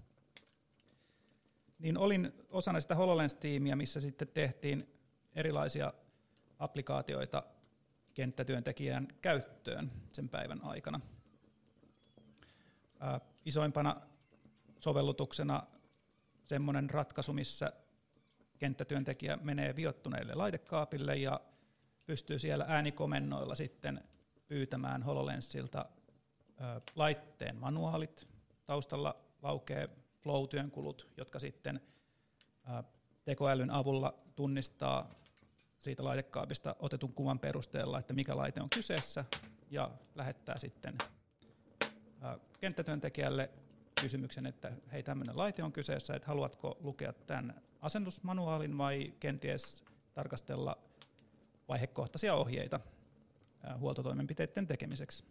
Niin 1.79 1.97
olin 1.97 2.33
osana 2.51 2.79
sitä 2.79 2.95
HoloLens-tiimiä, 2.95 3.75
missä 3.75 4.01
sitten 4.01 4.27
tehtiin 4.27 4.79
erilaisia 5.35 5.93
applikaatioita 6.59 7.43
kenttätyöntekijän 8.13 9.07
käyttöön 9.21 9.91
sen 10.11 10.29
päivän 10.29 10.63
aikana. 10.63 10.99
Isoimpana 13.45 14.01
sovellutuksena 14.79 15.63
semmoinen 16.45 16.89
ratkaisu, 16.89 17.33
missä 17.33 17.73
kenttätyöntekijä 18.57 19.37
menee 19.41 19.75
viottuneelle 19.75 20.35
laitekaapille 20.35 21.15
ja 21.15 21.39
pystyy 22.05 22.39
siellä 22.39 22.65
äänikomennoilla 22.67 23.55
sitten 23.55 24.03
pyytämään 24.47 25.03
HoloLensilta 25.03 25.85
ää, 26.57 26.81
laitteen 26.95 27.55
manuaalit. 27.55 28.27
Taustalla 28.65 29.15
laukee 29.41 29.89
flow-työnkulut, 30.19 31.07
jotka 31.17 31.39
sitten 31.39 31.81
tekoälyn 33.25 33.71
avulla 33.71 34.13
tunnistaa 34.35 35.09
siitä 35.77 36.03
laitekaapista 36.03 36.75
otetun 36.79 37.13
kuvan 37.13 37.39
perusteella, 37.39 37.99
että 37.99 38.13
mikä 38.13 38.37
laite 38.37 38.61
on 38.61 38.69
kyseessä, 38.69 39.25
ja 39.69 39.91
lähettää 40.15 40.57
sitten 40.57 40.95
kenttätyöntekijälle 42.59 43.49
kysymyksen, 44.01 44.45
että 44.45 44.71
hei 44.91 45.03
tämmöinen 45.03 45.37
laite 45.37 45.63
on 45.63 45.71
kyseessä, 45.71 46.15
että 46.15 46.27
haluatko 46.27 46.77
lukea 46.79 47.13
tämän 47.13 47.61
asennusmanuaalin 47.81 48.77
vai 48.77 49.13
kenties 49.19 49.83
tarkastella 50.13 50.77
vaihekohtaisia 51.67 52.35
ohjeita 52.35 52.79
huoltotoimenpiteiden 53.79 54.67
tekemiseksi. 54.67 55.23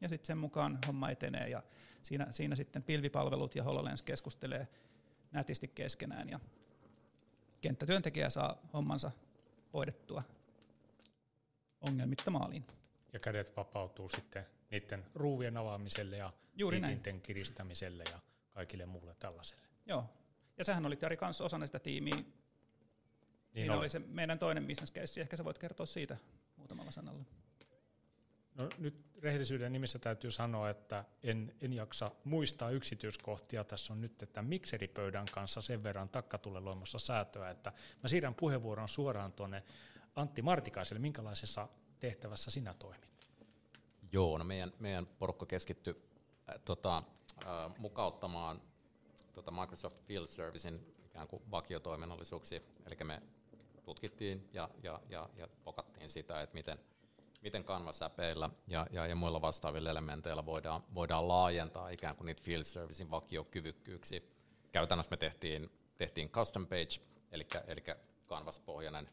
Ja 0.00 0.08
sitten 0.08 0.26
sen 0.26 0.38
mukaan 0.38 0.78
homma 0.86 1.10
etenee 1.10 1.48
ja 1.48 1.62
siinä, 2.02 2.26
siinä 2.30 2.56
sitten 2.56 2.82
pilvipalvelut 2.82 3.54
ja 3.54 3.64
HoloLens 3.64 4.02
keskustelee 4.02 4.68
nätisti 5.32 5.68
keskenään 5.68 6.28
ja 6.28 6.40
kenttätyöntekijä 7.60 8.30
saa 8.30 8.56
hommansa 8.72 9.10
hoidettua 9.74 10.22
ongelmitta 11.80 12.30
maaliin. 12.30 12.66
Ja 13.12 13.18
kädet 13.18 13.56
vapautuu 13.56 14.08
sitten 14.08 14.46
niiden 14.70 15.06
ruuvien 15.14 15.56
avaamiselle 15.56 16.16
ja 16.16 16.32
Juuri 16.56 16.80
näin. 16.80 17.20
kiristämiselle 17.22 18.04
ja 18.12 18.18
kaikille 18.50 18.86
muulle 18.86 19.14
tällaiselle. 19.18 19.62
Joo. 19.86 20.04
Ja 20.58 20.64
sähän 20.64 20.86
olit 20.86 21.02
Jari 21.02 21.16
kanssa 21.16 21.44
osana 21.44 21.66
sitä 21.66 21.78
tiimiä. 21.78 22.14
Niin 22.14 22.34
Siinä 23.54 23.72
oli. 23.72 23.80
oli 23.80 23.90
se 23.90 23.98
meidän 23.98 24.38
toinen 24.38 24.66
business 24.66 24.92
case. 24.92 25.20
Ehkä 25.20 25.36
sä 25.36 25.44
voit 25.44 25.58
kertoa 25.58 25.86
siitä 25.86 26.16
muutamalla 26.56 26.90
sanalla. 26.90 27.24
No, 28.54 28.68
nyt 28.78 29.06
rehellisyyden 29.22 29.72
nimissä 29.72 29.98
täytyy 29.98 30.30
sanoa, 30.30 30.70
että 30.70 31.04
en, 31.22 31.54
en 31.60 31.72
jaksa 31.72 32.10
muistaa 32.24 32.70
yksityiskohtia. 32.70 33.64
Tässä 33.64 33.92
on 33.92 34.00
nyt 34.00 34.22
että 34.22 34.42
mikseripöydän 34.42 35.26
kanssa 35.32 35.62
sen 35.62 35.82
verran 35.82 36.08
takkatuleloimassa 36.08 36.98
säätöä, 36.98 37.50
että 37.50 37.72
mä 38.02 38.08
siirrän 38.08 38.34
puheenvuoron 38.34 38.88
suoraan 38.88 39.32
tuonne 39.32 39.62
Antti 40.16 40.42
Martikaiselle. 40.42 41.00
Minkälaisessa 41.00 41.68
tehtävässä 42.00 42.50
sinä 42.50 42.74
toimit? 42.74 43.15
Joo, 44.16 44.38
no 44.38 44.44
meidän, 44.44 44.72
meidän 44.78 45.06
porukka 45.06 45.46
keskittyi 45.46 45.94
äh, 46.50 46.60
tota, 46.64 47.02
äh, 47.46 47.78
mukauttamaan 47.78 48.62
tota 49.32 49.50
Microsoft 49.50 50.02
Field 50.06 50.26
Servicein 50.26 50.92
ikään 51.04 51.28
kuin 51.28 51.42
vakiotoiminnallisuuksia, 51.50 52.60
eli 52.86 52.96
me 53.04 53.22
tutkittiin 53.84 54.48
ja, 54.52 54.68
ja, 54.82 55.00
ja, 55.08 55.28
ja 55.36 55.48
pokattiin 55.64 56.10
sitä, 56.10 56.42
että 56.42 56.54
miten, 56.54 56.78
miten 57.42 57.64
Canvas-äpeillä 57.64 58.50
ja, 58.66 58.86
ja, 58.90 59.06
ja 59.06 59.16
muilla 59.16 59.40
vastaavilla 59.40 59.90
elementeillä 59.90 60.46
voidaan, 60.46 60.82
voidaan 60.94 61.28
laajentaa 61.28 61.88
ikään 61.88 62.16
kuin 62.16 62.26
niitä 62.26 62.42
Field 62.42 62.64
Servicein 62.64 63.10
vakiokyvykkyyksiä. 63.10 64.20
Käytännössä 64.72 65.10
me 65.10 65.16
tehtiin, 65.16 65.70
tehtiin 65.96 66.30
custom 66.30 66.66
page, 66.66 67.00
eli, 67.32 67.46
eli 67.66 67.80
Canvas-pohjainen 68.28 69.08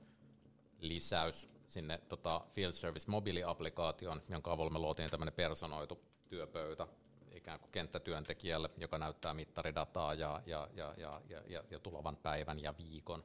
lisäys 0.79 1.52
sinne 1.65 1.99
tota 2.09 2.41
Field 2.53 2.73
Service 2.73 3.11
mobiiliaplikaation, 3.11 4.21
jonka 4.29 4.51
avulla 4.51 4.69
me 4.69 4.79
luotiin 4.79 5.09
tämmöinen 5.09 5.33
personoitu 5.33 5.99
työpöytä 6.27 6.87
ikään 7.31 7.59
kuin 7.59 7.71
kenttätyöntekijälle, 7.71 8.69
joka 8.77 8.97
näyttää 8.97 9.33
mittaridataa 9.33 10.13
ja, 10.13 10.41
ja, 10.45 10.69
ja, 10.73 10.93
ja, 10.97 11.21
ja, 11.29 11.41
ja, 11.47 11.63
ja 11.69 11.79
tulevan 11.79 12.15
päivän 12.15 12.59
ja 12.59 12.73
viikon 12.77 13.23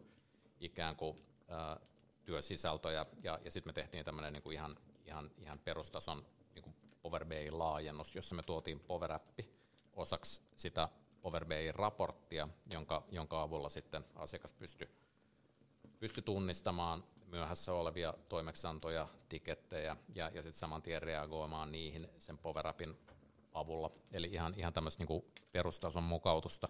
ikään 0.60 0.96
kuin 0.96 1.16
ää, 1.48 1.80
työsisältöjä. 2.24 3.06
Ja, 3.22 3.38
ja 3.44 3.50
sitten 3.50 3.68
me 3.68 3.72
tehtiin 3.72 4.04
tämmöinen 4.04 4.32
niin 4.32 4.52
ihan, 4.52 4.76
ihan, 5.06 5.30
ihan 5.38 5.58
perustason 5.58 6.26
niin 6.54 6.62
kuin 6.62 6.76
Power 7.02 7.24
BI 7.24 7.50
laajennus, 7.50 8.14
jossa 8.14 8.34
me 8.34 8.42
tuotiin 8.42 8.80
Power 8.80 9.12
Appi 9.12 9.48
osaksi 9.92 10.42
sitä 10.56 10.88
Power 11.22 11.44
BI 11.44 11.72
raporttia, 11.72 12.48
jonka, 12.72 13.04
jonka 13.10 13.42
avulla 13.42 13.68
sitten 13.68 14.04
asiakas 14.14 14.52
pystyi 14.52 14.88
pysty 15.98 16.22
tunnistamaan 16.22 17.04
myöhässä 17.30 17.72
olevia 17.72 18.14
toimeksiantoja, 18.28 19.08
tikettejä 19.28 19.96
ja, 20.14 20.30
ja 20.34 20.42
sitten 20.42 20.58
saman 20.58 20.82
tien 20.82 21.02
reagoimaan 21.02 21.72
niihin 21.72 22.08
sen 22.18 22.38
Power 22.38 22.66
Appin 22.66 22.98
avulla. 23.52 23.90
Eli 24.12 24.28
ihan, 24.32 24.54
ihan 24.56 24.72
tämmöistä 24.72 25.00
niinku 25.00 25.24
perustason 25.52 26.02
mukautusta. 26.02 26.68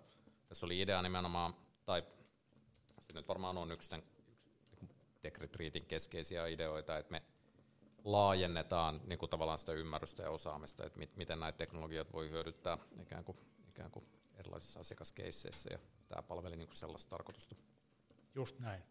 Tässä 0.48 0.66
oli 0.66 0.80
idea 0.80 1.02
nimenomaan, 1.02 1.54
tai 1.84 2.02
se 3.00 3.14
nyt 3.14 3.28
varmaan 3.28 3.58
on 3.58 3.72
yksi, 3.72 3.96
yksi 4.72 4.84
niinku 4.86 4.94
Tech 5.22 5.86
keskeisiä 5.88 6.46
ideoita, 6.46 6.98
että 6.98 7.12
me 7.12 7.22
laajennetaan 8.04 9.00
niin 9.06 9.18
kuin 9.18 9.30
tavallaan 9.30 9.58
sitä 9.58 9.72
ymmärrystä 9.72 10.22
ja 10.22 10.30
osaamista, 10.30 10.86
että 10.86 10.98
mit, 10.98 11.16
miten 11.16 11.40
näitä 11.40 11.58
teknologioita 11.58 12.12
voi 12.12 12.30
hyödyttää 12.30 12.78
ikään 13.02 13.24
kuin, 13.24 13.38
ikään 13.68 13.90
kuin 13.90 14.06
erilaisissa 14.36 14.80
asiakaskeisseissä, 14.80 15.68
ja 15.72 15.78
tämä 16.08 16.22
palveli 16.22 16.56
niin 16.56 16.68
kuin 16.68 16.76
sellaista 16.76 17.10
tarkoitusta. 17.10 17.56
Just 18.34 18.58
näin. 18.58 18.82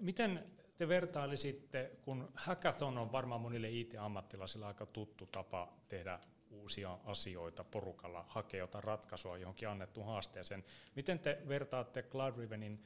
Miten 0.00 0.50
te 0.76 0.88
vertailisitte, 0.88 1.90
kun 2.02 2.28
hackathon 2.34 2.98
on 2.98 3.12
varmaan 3.12 3.40
monille 3.40 3.70
IT-ammattilaisille 3.70 4.66
aika 4.66 4.86
tuttu 4.86 5.26
tapa 5.26 5.72
tehdä 5.88 6.18
uusia 6.50 6.98
asioita 7.04 7.64
porukalla, 7.64 8.24
hakea 8.28 8.60
jotain 8.60 8.84
ratkaisua 8.84 9.38
johonkin 9.38 9.68
annettuun 9.68 10.06
haasteeseen. 10.06 10.64
Miten 10.94 11.18
te 11.18 11.42
vertaatte 11.48 12.02
Cloud 12.02 12.36
Rivenin 12.36 12.82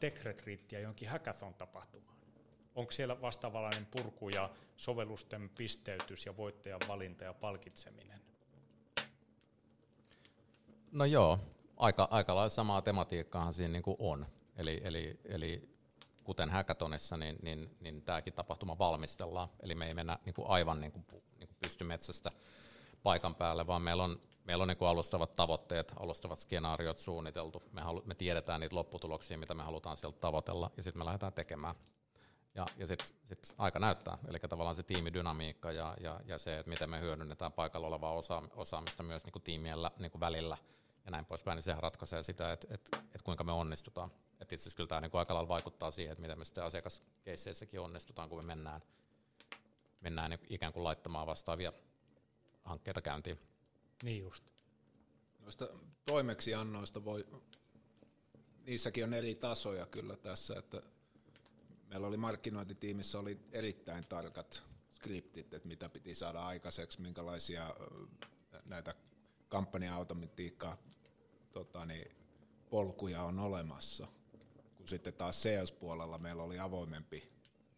tech 0.00 0.24
retreattiä 0.24 0.80
johonkin 0.80 1.08
hackathon-tapahtumaan? 1.08 2.18
Onko 2.74 2.92
siellä 2.92 3.20
vastaavanlainen 3.20 3.86
purku 3.86 4.28
ja 4.28 4.50
sovellusten 4.76 5.50
pisteytys 5.58 6.26
ja 6.26 6.36
voittajan 6.36 6.80
valinta 6.88 7.24
ja 7.24 7.34
palkitseminen? 7.34 8.20
No 10.92 11.04
joo, 11.04 11.38
aika, 11.76 12.08
aika 12.10 12.34
lailla 12.34 12.48
samaa 12.48 12.82
tematiikkaahan 12.82 13.54
siinä 13.54 13.72
niin 13.72 13.82
kuin 13.82 13.96
on. 13.98 14.26
Eli, 14.56 14.80
eli, 14.84 15.20
eli 15.24 15.77
kuten 16.28 16.50
hackathonissa, 16.50 17.16
niin, 17.16 17.36
niin, 17.42 17.76
niin 17.80 18.02
tämäkin 18.02 18.32
tapahtuma 18.32 18.78
valmistellaan. 18.78 19.48
Eli 19.60 19.74
me 19.74 19.86
ei 19.86 19.94
mennä 19.94 20.18
niin 20.24 20.34
kuin 20.34 20.48
aivan 20.48 20.80
niin 20.80 20.92
kuin, 20.92 21.06
niin 21.38 21.48
kuin 21.48 21.56
pystymetsästä 21.62 22.30
paikan 23.02 23.34
päälle, 23.34 23.66
vaan 23.66 23.82
meillä 23.82 24.04
on, 24.04 24.20
meillä 24.44 24.62
on 24.62 24.68
niin 24.68 24.76
kuin 24.76 24.88
alustavat 24.88 25.34
tavoitteet, 25.34 25.92
alustavat 25.96 26.38
skenaariot 26.38 26.96
suunniteltu. 26.96 27.62
Me, 27.72 27.80
halu, 27.80 28.02
me 28.06 28.14
tiedetään 28.14 28.60
niitä 28.60 28.76
lopputuloksia, 28.76 29.38
mitä 29.38 29.54
me 29.54 29.62
halutaan 29.62 29.96
sieltä 29.96 30.18
tavoitella, 30.20 30.70
ja 30.76 30.82
sitten 30.82 31.00
me 31.00 31.04
lähdetään 31.04 31.32
tekemään. 31.32 31.74
Ja, 32.54 32.66
ja 32.76 32.86
sitten 32.86 33.08
sit 33.24 33.54
aika 33.58 33.78
näyttää, 33.78 34.18
eli 34.28 34.38
tavallaan 34.38 34.76
se 34.76 34.82
tiimidynamiikka 34.82 35.72
ja, 35.72 35.96
ja, 36.00 36.20
ja 36.24 36.38
se, 36.38 36.58
että 36.58 36.70
miten 36.70 36.90
me 36.90 37.00
hyödynnetään 37.00 37.52
paikalla 37.52 37.86
olevaa 37.86 38.12
osa, 38.12 38.42
osaamista 38.56 39.02
myös 39.02 39.24
niin 39.24 39.32
kuin 39.32 39.42
tiimien 39.42 39.78
niin 39.98 40.10
kuin 40.10 40.20
välillä 40.20 40.56
ja 41.04 41.10
näin 41.10 41.24
poispäin, 41.24 41.56
niin 41.56 41.62
sehän 41.62 41.82
ratkaisee 41.82 42.22
sitä, 42.22 42.52
että, 42.52 42.66
että, 42.70 42.98
että 42.98 43.24
kuinka 43.24 43.44
me 43.44 43.52
onnistutaan. 43.52 44.10
Että 44.40 44.54
itse 44.54 44.62
asiassa 44.62 44.76
kyllä 44.76 44.88
tämä 44.88 45.00
niin 45.00 45.10
kuin 45.10 45.18
aika 45.18 45.34
lailla 45.34 45.48
vaikuttaa 45.48 45.90
siihen, 45.90 46.12
että 46.12 46.22
miten 46.22 46.38
me 46.38 46.44
sitten 46.44 46.64
asiakaskeisseissäkin 46.64 47.80
onnistutaan, 47.80 48.28
kun 48.28 48.38
me 48.38 48.46
mennään, 48.46 48.80
mennään 50.00 50.38
ikään 50.48 50.72
kuin 50.72 50.84
laittamaan 50.84 51.26
vastaavia 51.26 51.72
hankkeita 52.64 53.02
käyntiin. 53.02 53.38
Niin 54.02 54.22
just. 54.22 54.44
Noista 55.40 55.68
toimeksiannoista 56.06 57.04
voi, 57.04 57.26
niissäkin 58.66 59.04
on 59.04 59.14
eri 59.14 59.34
tasoja 59.34 59.86
kyllä 59.86 60.16
tässä, 60.16 60.58
että 60.58 60.80
meillä 61.86 62.06
oli 62.06 62.16
markkinointitiimissä 62.16 63.18
oli 63.18 63.40
erittäin 63.52 64.04
tarkat 64.08 64.64
skriptit, 64.90 65.54
että 65.54 65.68
mitä 65.68 65.88
piti 65.88 66.14
saada 66.14 66.40
aikaiseksi, 66.40 67.00
minkälaisia 67.00 67.74
näitä 68.64 68.94
kampanja-automatiikkaa 69.48 70.76
tota, 71.52 71.86
niin, 71.86 72.16
polkuja 72.70 73.22
on 73.22 73.38
olemassa. 73.38 74.06
Sitten 74.88 75.14
taas 75.14 75.42
sales-puolella 75.42 76.18
meillä 76.18 76.42
oli 76.42 76.58
avoimempi 76.58 77.28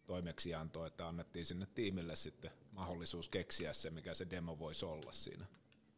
toimeksianto, 0.05 0.85
että 0.85 1.07
annettiin 1.07 1.45
sinne 1.45 1.65
tiimille 1.65 2.15
sitten 2.15 2.51
mahdollisuus 2.71 3.29
keksiä 3.29 3.73
se, 3.73 3.89
mikä 3.89 4.13
se 4.13 4.27
demo 4.29 4.59
voisi 4.59 4.85
olla 4.85 5.11
siinä, 5.11 5.45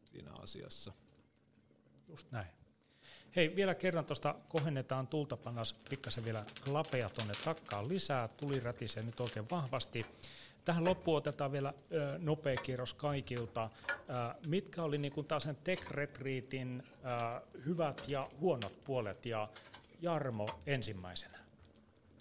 siinä 0.06 0.32
asiassa. 0.34 0.94
Just 2.08 2.32
näin. 2.32 2.48
Hei, 3.36 3.56
vielä 3.56 3.76
kerran 3.76 4.06
tuosta 4.06 4.36
kohennetaan 4.50 5.08
tultapannas 5.08 5.74
pikkasen 5.90 6.26
vielä 6.26 6.46
klapeja 6.66 7.10
tuonne 7.10 7.34
takkaan 7.46 7.88
lisää. 7.88 8.28
Tuli 8.28 8.60
rätisee 8.60 9.04
nyt 9.04 9.20
oikein 9.20 9.50
vahvasti. 9.50 10.06
Tähän 10.66 10.86
loppuun 10.86 11.18
otetaan 11.18 11.52
vielä 11.52 11.74
ö, 11.92 12.18
nopea 12.20 12.58
kierros 12.58 12.94
kaikilta. 12.94 13.70
Ö, 13.90 14.48
mitkä 14.48 14.84
oli 14.84 14.98
niin 14.98 15.26
taas 15.28 15.44
sen 15.44 15.56
Tech 15.56 15.92
hyvät 17.66 18.08
ja 18.08 18.30
huonot 18.40 18.84
puolet? 18.84 19.26
Ja 19.26 19.50
Jarmo 20.04 20.60
ensimmäisenä. 20.66 21.40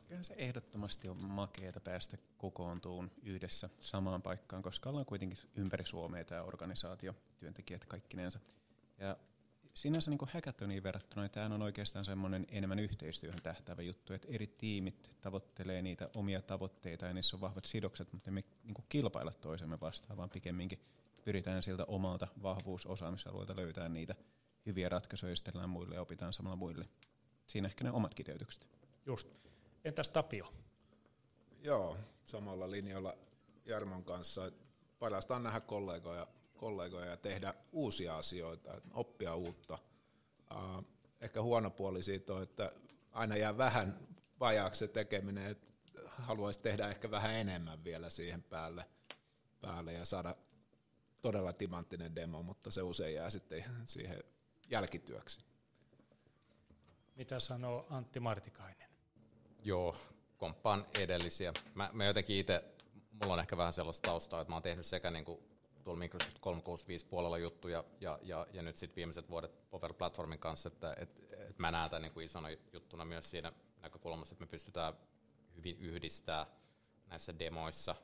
Kyllä 0.09 0.23
se 0.23 0.35
ehdottomasti 0.39 1.09
on 1.09 1.25
makeata 1.25 1.81
päästä 1.81 2.17
kokoontuun 2.39 3.11
yhdessä 3.23 3.71
samaan 3.81 4.23
paikkaan, 4.23 4.63
koska 4.63 4.91
ollaan 4.91 5.07
kuitenkin 5.07 5.39
ympäri 5.57 5.87
Suomea 5.87 6.25
tämä 6.25 6.43
organisaatio, 6.43 7.15
työntekijät 7.37 7.85
kaikkinensa. 7.85 8.41
Ja 8.99 9.17
sinänsä 9.75 10.11
niin 10.11 10.19
hackathoniin 10.33 10.83
verrattuna, 10.83 11.23
niin 11.23 11.31
tämä 11.31 11.47
on 11.47 11.63
oikeastaan 11.63 12.05
semmoinen 12.05 12.47
enemmän 12.51 12.79
yhteistyöhön 12.79 13.43
tähtävä 13.43 13.83
juttu, 13.83 14.13
että 14.13 14.29
eri 14.31 14.47
tiimit 14.47 15.11
tavoittelee 15.21 15.83
niitä 15.83 16.11
omia 16.15 16.43
tavoitteita 16.43 17.07
ja 17.07 17.13
niissä 17.15 17.37
on 17.37 17.41
vahvat 17.41 17.65
sidokset, 17.65 18.13
mutta 18.13 18.31
me 18.31 18.45
niin 18.65 18.75
kilpailla 18.89 19.33
toisemme 19.33 19.81
vastaan, 19.81 20.17
vaan 20.17 20.31
pikemminkin 20.31 20.85
pyritään 21.25 21.63
siltä 21.63 21.85
omalta 21.85 22.29
vahvuusosaamisalueelta 22.43 23.57
löytää 23.57 23.89
niitä 23.89 24.15
hyviä 24.67 24.89
ratkaisuja 24.89 25.35
ja 25.55 25.67
muille 25.67 25.95
ja 25.95 26.03
opitaan 26.03 26.33
samalla 26.33 26.57
muille. 26.57 26.89
Siinä 27.53 27.69
ehkä 27.69 27.85
ne 27.85 27.91
omat 27.91 28.15
kiteytykset. 28.15 28.67
Just. 29.07 29.29
Entäs 29.85 30.09
Tapio? 30.09 30.53
Joo, 31.63 31.99
samalla 32.25 32.71
linjalla 32.71 33.17
Jarmon 33.65 34.05
kanssa. 34.05 34.53
Parasta 34.99 35.37
on 35.37 35.43
nähdä 35.43 35.61
kollegoja 35.61 36.27
kollegoja 36.57 37.07
ja 37.07 37.17
tehdä 37.17 37.55
uusia 37.73 38.17
asioita, 38.17 38.81
oppia 38.91 39.35
uutta. 39.35 39.79
Ehkä 41.21 41.43
huono 41.43 41.71
puoli 41.71 42.03
siitä 42.03 42.35
on, 42.35 42.43
että 42.43 42.73
aina 43.13 43.37
jää 43.37 43.59
vähän 43.59 44.09
vajaaksi 44.41 44.79
se 44.79 44.89
tekeminen, 44.89 45.47
että 45.47 45.67
haluaisi 46.07 46.61
tehdä 46.61 46.89
ehkä 46.89 47.11
vähän 47.11 47.35
enemmän 47.35 47.85
vielä 47.85 48.11
siihen 48.11 48.43
päälle. 48.43 48.85
päälle 49.61 49.93
ja 49.93 50.05
saada 50.05 50.37
todella 51.21 51.53
timanttinen 51.53 52.15
demo, 52.15 52.43
mutta 52.43 52.71
se 52.71 52.83
usein 52.83 53.15
jää 53.15 53.31
sitten 53.31 53.65
siihen 53.85 54.25
jälkityöksi. 54.71 55.52
Mitä 57.17 57.41
sanoo 57.41 57.87
Antti 57.91 58.21
Martikainen? 58.21 58.89
Joo, 59.65 59.97
komppaan 60.39 60.87
edellisiä. 60.99 61.53
Mä, 61.75 61.91
mä 61.93 62.05
jotenkin 62.05 62.37
itse, 62.37 62.65
mulla 63.23 63.33
on 63.33 63.41
ehkä 63.41 63.57
vähän 63.57 63.73
sellaista 63.73 64.07
taustaa, 64.07 64.41
että 64.41 64.51
mä 64.51 64.57
oon 64.57 64.63
tehnyt 64.63 64.87
sekä 64.87 65.11
niin 65.11 65.25
kuin 65.25 65.41
tuolla 65.85 65.99
Microsoft 65.99 66.39
365 66.41 67.07
puolella 67.07 67.39
juttuja 67.39 67.85
ja, 68.01 68.19
ja, 68.23 68.47
ja 68.53 68.63
nyt 68.63 68.77
sitten 68.77 68.97
viimeiset 68.97 69.31
vuodet 69.31 69.71
Power 69.71 69.95
Platformin 69.95 70.39
kanssa, 70.39 70.69
että 70.69 70.95
et, 70.99 71.21
et 71.49 71.59
mä 71.59 71.71
näen 71.71 71.91
tämän 71.91 72.03
niin 72.03 72.13
kuin 72.13 72.27
isona 72.27 72.49
juttuna 72.73 73.05
myös 73.05 73.31
siinä 73.31 73.53
näkökulmassa, 73.81 74.35
että 74.35 74.45
me 74.45 74.51
pystytään 74.51 74.95
hyvin 75.57 75.79
yhdistää 75.79 76.47
näissä 77.07 77.39
demoissa 77.39 77.95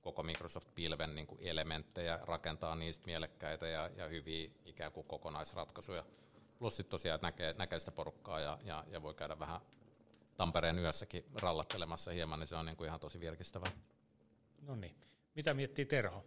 koko 0.00 0.22
Microsoft-pilven 0.22 1.14
niin 1.14 1.26
kuin 1.26 1.40
elementtejä, 1.42 2.18
rakentaa 2.22 2.76
niistä 2.76 3.06
mielekkäitä 3.06 3.66
ja, 3.66 3.90
ja 3.96 4.06
hyviä 4.06 4.50
ikään 4.64 4.92
kuin 4.92 5.06
kokonaisratkaisuja. 5.06 6.04
Plus 6.60 6.76
sitten 6.76 6.90
tosiaan, 6.90 7.14
että 7.14 7.26
näkee, 7.26 7.54
näkee 7.58 7.78
sitä 7.78 7.90
porukkaa 7.90 8.40
ja, 8.40 8.58
ja, 8.64 8.84
ja 8.88 9.02
voi 9.02 9.14
käydä 9.14 9.38
vähän 9.38 9.60
Tampereen 10.36 10.78
yössäkin 10.78 11.24
rallattelemassa 11.42 12.10
hieman, 12.10 12.38
niin 12.38 12.46
se 12.48 12.56
on 12.56 12.66
niin 12.66 12.76
kuin 12.76 12.88
ihan 12.88 13.00
tosi 13.00 13.20
virkistävää. 13.20 13.70
No 14.62 14.76
niin. 14.76 14.96
Mitä 15.34 15.54
miettii 15.54 15.84
Terho? 15.84 16.24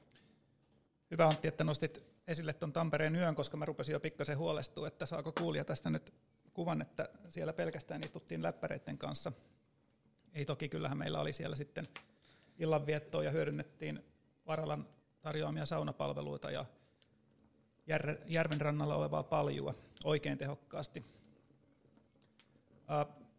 Hyvä 1.12 1.28
Antti, 1.28 1.48
että 1.48 1.64
nostit 1.64 2.04
esille 2.28 2.54
tuon 2.54 2.74
Tampereen 2.74 3.16
yön, 3.16 3.36
koska 3.36 3.58
mä 3.58 3.66
rupesin 3.66 3.94
jo 3.94 4.00
pikkasen 4.00 4.38
huolestua, 4.38 4.88
että 4.88 5.06
saako 5.06 5.32
kuulija 5.32 5.66
tästä 5.66 5.90
nyt 5.90 6.14
kuvan, 6.54 6.82
että 6.82 7.10
siellä 7.30 7.54
pelkästään 7.54 8.04
istuttiin 8.04 8.44
läppäreiden 8.44 8.98
kanssa. 8.98 9.32
Ei 10.34 10.46
toki, 10.46 10.70
kyllähän 10.70 10.98
meillä 10.98 11.20
oli 11.20 11.34
siellä 11.34 11.56
sitten 11.56 11.86
illanviettoa 12.60 13.24
ja 13.24 13.32
hyödynnettiin 13.32 14.04
Varalan 14.48 14.88
tarjoamia 15.22 15.66
saunapalveluita 15.66 16.52
ja 16.52 16.66
järven 18.26 18.62
rannalla 18.62 18.96
olevaa 18.96 19.24
paljua 19.24 19.76
oikein 20.04 20.38
tehokkaasti. 20.38 21.04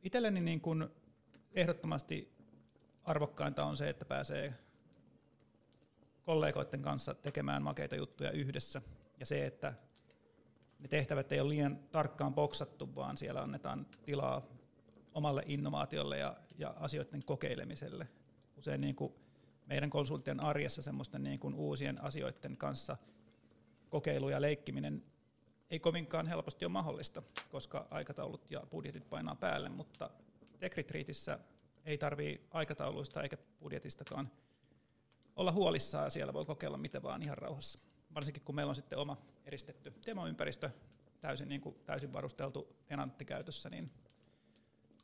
Itselleni 0.03 0.41
niin 0.41 0.61
kuin 0.61 0.89
ehdottomasti 1.53 2.33
arvokkainta 3.05 3.65
on 3.65 3.77
se, 3.77 3.89
että 3.89 4.05
pääsee 4.05 4.55
kollegoiden 6.23 6.83
kanssa 6.83 7.15
tekemään 7.15 7.63
makeita 7.63 7.97
juttuja 7.97 8.31
yhdessä. 8.31 8.83
Ja 9.21 9.27
se, 9.27 9.47
että 9.47 9.75
ne 10.83 10.89
tehtävät 10.89 11.33
ei 11.33 11.41
ole 11.41 11.49
liian 11.49 11.79
tarkkaan 11.93 12.35
boksattu, 12.35 12.95
vaan 12.95 13.17
siellä 13.17 13.43
annetaan 13.43 13.87
tilaa 14.03 14.43
omalle 15.15 15.43
innovaatiolle 15.47 16.19
ja, 16.19 16.37
ja 16.59 16.75
asioiden 16.77 17.21
kokeilemiselle. 17.27 18.09
Usein 18.57 18.81
niin 18.81 18.95
kuin 18.95 19.15
meidän 19.67 19.91
konsulttien 19.91 20.41
arjessa 20.41 20.83
semmoisten 20.83 21.25
niin 21.25 21.39
kuin 21.39 21.55
uusien 21.55 22.05
asioiden 22.05 22.57
kanssa 22.57 22.97
kokeilu 23.89 24.29
ja 24.29 24.41
leikkiminen 24.41 25.03
ei 25.75 25.81
kovinkaan 25.81 26.27
helposti 26.27 26.65
ole 26.65 26.73
mahdollista, 26.73 27.23
koska 27.51 27.87
aikataulut 27.91 28.51
ja 28.51 28.63
budjetit 28.71 29.11
painaa 29.11 29.35
päälle, 29.35 29.69
mutta 29.69 30.11
Tech 30.59 30.77
Retreatissä 30.77 31.39
ei 31.85 31.99
tarvii 31.99 32.47
aikatauluista 32.51 33.23
eikä 33.23 33.37
budjetistakaan 33.61 34.31
olla 35.37 35.53
huolissaan 35.53 36.05
ja 36.05 36.11
siellä 36.11 36.33
voi 36.33 36.45
kokeilla 36.45 36.79
mitä 36.79 37.03
vaan 37.03 37.23
ihan 37.23 37.39
rauhassa. 37.39 37.79
Varsinkin 38.15 38.43
kun 38.43 38.55
meillä 38.55 38.71
on 38.71 38.77
sitten 38.77 38.99
oma 38.99 39.17
eristetty 39.45 39.93
demoympäristö, 40.07 40.71
täysin, 41.21 41.49
niin 41.49 41.61
kuin, 41.61 41.77
täysin 41.87 42.13
varusteltu 42.13 42.77
tenantti 42.87 43.25
käytössä, 43.25 43.71
niin, 43.71 43.91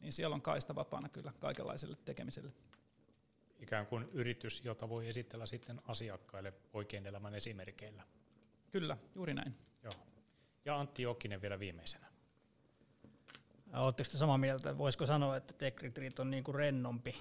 niin 0.01 0.13
siellä 0.13 0.35
on 0.35 0.43
kaista 0.43 0.75
vapaana 0.75 1.09
kyllä 1.09 1.33
kaikenlaiselle 1.39 1.97
tekemiselle. 2.05 2.53
Ikään 3.59 3.87
kuin 3.87 4.09
yritys, 4.13 4.65
jota 4.65 4.89
voi 4.89 5.09
esitellä 5.09 5.47
sitten 5.47 5.81
asiakkaille 5.87 6.53
oikein 6.73 7.07
elämän 7.07 7.35
esimerkkeillä. 7.35 8.03
Kyllä, 8.71 8.97
juuri 9.15 9.35
näin. 9.35 9.70
Ja 10.65 10.81
Antti 10.81 11.03
Jokinen 11.03 11.43
vielä 11.43 11.59
viimeisenä. 11.59 12.07
Oletteko 13.73 14.11
te 14.11 14.19
samaa 14.19 14.39
mieltä, 14.39 14.79
voisiko 14.79 15.07
sanoa, 15.07 15.37
että 15.37 15.53
Tech 15.53 15.83
Retreat 15.83 16.19
on 16.19 16.31
niin 16.31 16.45
kuin 16.45 16.55
rennompi 16.55 17.17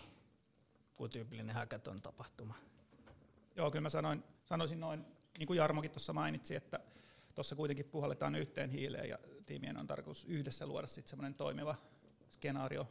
kuin 0.98 1.12
tyypillinen 1.12 1.56
hackathon 1.56 2.02
tapahtuma? 2.02 2.54
Joo, 3.56 3.72
kyllä 3.72 3.82
mä 3.82 3.90
sanoin, 3.90 4.24
sanoisin 4.46 4.80
noin, 4.80 5.06
niin 5.40 5.48
kuin 5.48 5.58
Jarmokin 5.58 5.92
tuossa 5.92 6.14
mainitsi, 6.14 6.56
että 6.56 6.80
tuossa 7.36 7.56
kuitenkin 7.56 7.86
puhalletaan 7.86 8.36
yhteen 8.36 8.70
hiileen 8.70 9.10
ja 9.10 9.20
tiimien 9.46 9.82
on 9.82 9.88
tarkoitus 9.88 10.26
yhdessä 10.26 10.68
luoda 10.68 10.88
sitten 10.88 11.10
semmoinen 11.10 11.34
toimiva 11.34 11.76
skenaario, 12.30 12.88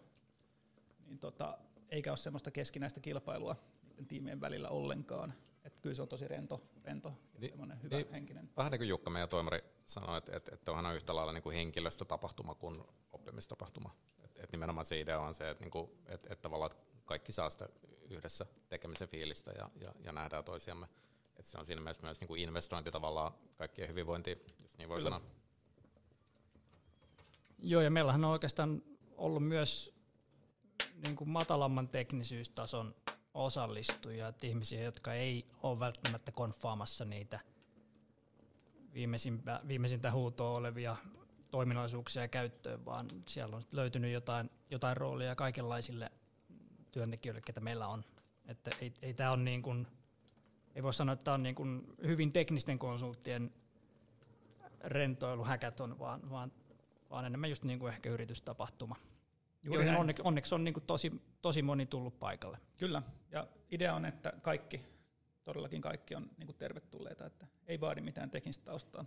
niin 1.06 1.18
tota, 1.18 1.58
eikä 1.88 2.10
ole 2.10 2.16
semmoista 2.16 2.50
keskinäistä 2.50 3.00
kilpailua 3.00 3.56
niiden 3.88 4.06
tiimien 4.06 4.40
välillä 4.40 4.68
ollenkaan. 4.68 5.34
Että 5.64 5.82
kyllä 5.82 5.94
se 5.94 6.02
on 6.02 6.08
tosi 6.08 6.28
rento, 6.28 6.62
rento 6.84 7.08
ja 7.34 7.40
niin, 7.40 7.50
semmoinen 7.50 7.82
hyvä 7.82 7.96
niin, 7.96 8.10
henkinen. 8.10 8.48
Vähän 8.56 8.72
niin 8.72 8.78
kuin 8.78 8.88
Jukka, 8.88 9.10
meidän 9.10 9.28
toimari 9.28 9.64
sanoi, 9.88 10.18
että, 10.18 10.36
että, 10.36 10.54
että 10.54 10.72
onhan 10.72 10.96
yhtä 10.96 11.16
lailla 11.16 11.32
niin 11.32 11.42
kuin 11.42 11.56
henkilöstötapahtuma 11.56 12.54
kuin 12.54 12.84
oppimistapahtuma. 13.12 13.94
Että, 14.24 14.42
että 14.42 14.56
nimenomaan 14.56 14.84
se 14.84 15.00
idea 15.00 15.20
on 15.20 15.34
se, 15.34 15.50
että, 15.50 15.64
niin 15.64 15.70
kuin, 15.70 15.90
että, 16.06 16.28
että 16.32 16.42
tavallaan 16.42 16.70
kaikki 17.04 17.32
saa 17.32 17.50
sitä 17.50 17.68
yhdessä 18.10 18.46
tekemisen 18.68 19.08
fiilistä 19.08 19.52
ja, 19.52 19.70
ja, 19.80 19.94
ja 20.04 20.12
nähdään 20.12 20.44
toisiamme. 20.44 20.88
Että 21.36 21.50
se 21.50 21.58
on 21.58 21.66
siinä 21.66 21.80
mielessä 21.80 22.02
myös 22.02 22.20
niin 22.20 22.28
kuin 22.28 22.42
investointi 22.42 22.90
tavallaan 22.90 23.32
kaikkien 23.56 23.88
hyvinvointi, 23.88 24.44
jos 24.62 24.78
niin 24.78 24.88
voi 24.88 24.98
Kyllä. 24.98 25.10
sanoa. 25.10 25.30
Joo, 27.58 27.82
ja 27.82 27.90
meillähän 27.90 28.24
on 28.24 28.30
oikeastaan 28.30 28.82
ollut 29.16 29.44
myös 29.44 29.98
niin 31.04 31.16
kuin 31.16 31.30
matalamman 31.30 31.88
teknisyystason 31.88 32.94
osallistujia, 33.34 34.28
että 34.28 34.46
ihmisiä, 34.46 34.82
jotka 34.82 35.14
ei 35.14 35.46
ole 35.62 35.80
välttämättä 35.80 36.32
konfaamassa 36.32 37.04
niitä 37.04 37.40
viimeisintä 39.68 40.12
huutoa 40.12 40.58
olevia 40.58 40.96
toiminnallisuuksia 41.50 42.28
käyttöön, 42.28 42.84
vaan 42.84 43.06
siellä 43.26 43.56
on 43.56 43.62
löytynyt 43.72 44.12
jotain, 44.12 44.50
jotain 44.70 44.96
roolia 44.96 45.34
kaikenlaisille 45.34 46.10
työntekijöille, 46.92 47.40
ketä 47.46 47.60
meillä 47.60 47.88
on. 47.88 48.04
Että 48.46 48.70
ei, 48.80 48.92
ei 49.02 49.14
tämä 49.14 49.30
on 49.30 49.44
niin 49.44 49.62
kuin, 49.62 49.86
ei 50.74 50.82
voi 50.82 50.94
sanoa, 50.94 51.12
että 51.12 51.24
tämä 51.24 51.34
on 51.34 51.42
niin 51.42 51.54
kuin 51.54 51.94
hyvin 52.02 52.32
teknisten 52.32 52.78
konsulttien 52.78 53.52
rentoilu 54.84 55.44
hackathon, 55.44 55.98
vaan, 55.98 56.30
vaan, 56.30 56.52
vaan 57.10 57.24
enemmän 57.24 57.50
just 57.50 57.64
niin 57.64 57.78
kuin 57.78 57.92
ehkä 57.92 58.10
yritystapahtuma. 58.10 58.96
Juuri 59.62 59.88
onneksi, 59.88 60.22
onneksi 60.22 60.54
on 60.54 60.64
niin 60.64 60.74
kuin 60.74 60.84
tosi, 60.86 61.22
tosi 61.42 61.62
moni 61.62 61.86
tullut 61.86 62.18
paikalle. 62.18 62.58
Kyllä, 62.78 63.02
ja 63.30 63.46
idea 63.70 63.94
on, 63.94 64.04
että 64.04 64.32
kaikki, 64.42 64.84
todellakin 65.48 65.80
kaikki 65.80 66.14
on 66.14 66.30
niin 66.36 66.46
kuin 66.46 66.56
tervetulleita, 66.56 67.26
että 67.26 67.46
ei 67.66 67.80
vaadi 67.80 68.00
mitään 68.00 68.30
teknistä 68.30 68.64
taustaa. 68.64 69.04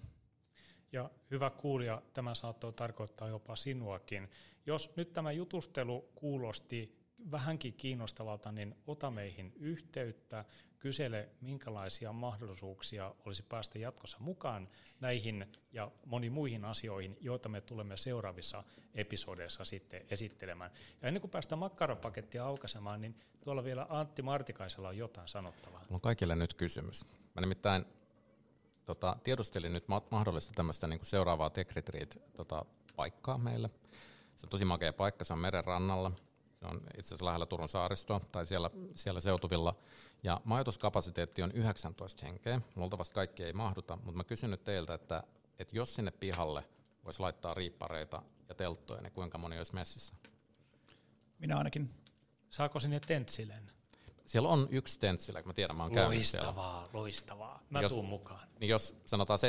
Ja 0.92 1.10
hyvä 1.32 1.50
kuulija, 1.50 2.02
tämä 2.14 2.36
saattoi 2.36 2.74
tarkoittaa 2.74 3.28
jopa 3.28 3.56
sinuakin. 3.56 4.30
Jos 4.66 4.96
nyt 4.96 5.14
tämä 5.14 5.32
jutustelu 5.32 6.02
kuulosti 6.16 7.01
vähänkin 7.32 7.74
kiinnostavalta, 7.74 8.52
niin 8.52 8.76
ota 8.88 9.12
meihin 9.12 9.54
yhteyttä, 9.60 10.46
kysele 10.80 11.30
minkälaisia 11.42 12.14
mahdollisuuksia 12.14 13.16
olisi 13.26 13.44
päästä 13.44 13.80
jatkossa 13.80 14.18
mukaan 14.20 14.70
näihin 15.00 15.48
ja 15.72 15.92
moniin 16.06 16.34
muihin 16.34 16.66
asioihin, 16.66 17.18
joita 17.20 17.50
me 17.50 17.62
tulemme 17.62 17.98
seuraavissa 17.98 18.64
episodeissa 18.94 19.66
sitten 19.66 20.02
esittelemään. 20.10 20.72
Ja 21.02 21.08
ennen 21.08 21.22
kuin 21.22 21.32
päästään 21.32 21.60
makkarapakettia 21.60 22.46
aukaisemaan, 22.46 23.02
niin 23.02 23.16
tuolla 23.44 23.64
vielä 23.64 23.86
Antti 23.90 24.22
Martikaisella 24.22 24.88
on 24.88 24.98
jotain 24.98 25.28
sanottavaa. 25.28 25.80
Mulla 25.80 25.96
on 25.96 26.02
kaikille 26.02 26.36
nyt 26.36 26.54
kysymys. 26.54 27.06
Mä 27.36 27.42
nimittäin 27.42 27.86
tota, 28.86 29.18
tiedustelin 29.24 29.74
nyt 29.74 29.86
mahdollista 30.12 30.54
tämmöistä 30.56 30.88
niin 30.88 31.00
seuraavaa 31.04 31.50
Tech 31.50 31.76
Retreat, 31.76 32.18
tota, 32.34 32.66
paikkaa 32.96 33.38
meille. 33.38 33.70
Se 34.36 34.46
on 34.46 34.50
tosi 34.50 34.66
makea 34.66 34.94
paikka, 34.94 35.24
se 35.24 35.34
on 35.34 35.40
meren 35.40 35.64
rannalla. 35.64 36.12
Se 36.62 36.68
on 36.68 36.82
itse 36.98 37.08
asiassa 37.08 37.26
lähellä 37.26 37.46
Turun 37.46 37.70
saaristoa 37.70 38.22
tai 38.32 38.46
siellä, 38.46 38.70
siellä 38.96 39.20
seutuvilla. 39.20 39.76
Ja 40.24 40.42
majoituskapasiteetti 40.44 41.44
on 41.44 41.52
19 41.52 42.26
henkeä. 42.26 42.62
Luultavasti 42.76 43.14
kaikki 43.14 43.44
ei 43.44 43.54
mahduta, 43.54 43.96
mutta 43.96 44.18
mä 44.18 44.24
kysyn 44.24 44.52
nyt 44.52 44.64
teiltä, 44.64 44.94
että, 44.94 45.24
että 45.60 45.76
jos 45.76 45.96
sinne 45.96 46.12
pihalle 46.12 46.64
voisi 47.06 47.20
laittaa 47.20 47.54
riippareita 47.54 48.22
ja 48.50 48.56
telttoja, 48.56 49.02
niin 49.02 49.12
kuinka 49.12 49.38
moni 49.38 49.58
olisi 49.58 49.74
messissä? 49.74 50.16
Minä 51.40 51.58
ainakin. 51.58 51.94
Saako 52.50 52.80
sinne 52.80 53.00
tentsilen? 53.00 53.72
Siellä 54.26 54.50
on 54.50 54.68
yksi 54.72 55.00
tentsillä, 55.00 55.42
mä 55.46 55.54
tiedän, 55.54 55.76
mä 55.76 55.84
oon 55.84 55.92
käynyt 55.92 56.14
Loistavaa, 56.14 56.80
siellä. 56.84 57.00
loistavaa. 57.00 57.64
Mä 57.70 57.82
jos, 57.82 57.92
tuun 57.92 58.06
mukaan. 58.06 58.48
Niin 58.60 58.70
jos 58.70 58.96
sanotaan 59.06 59.40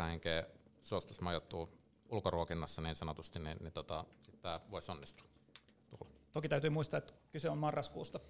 7-8 0.00 0.02
henkeä 0.02 0.46
suostus 0.82 1.20
majoittuu 1.20 1.78
ulkoruokinnassa 2.08 2.82
niin 2.82 2.94
sanotusti, 2.94 3.38
niin, 3.38 3.56
niin 3.60 3.72
tota, 3.72 4.04
tämä 4.40 4.60
voisi 4.70 4.90
onnistua. 4.90 5.32
Toki 6.32 6.48
täytyy 6.48 6.70
muistaa, 6.70 6.98
että 6.98 7.12
kyse 7.30 7.50
on 7.50 7.58
marraskuusta. 7.58 8.20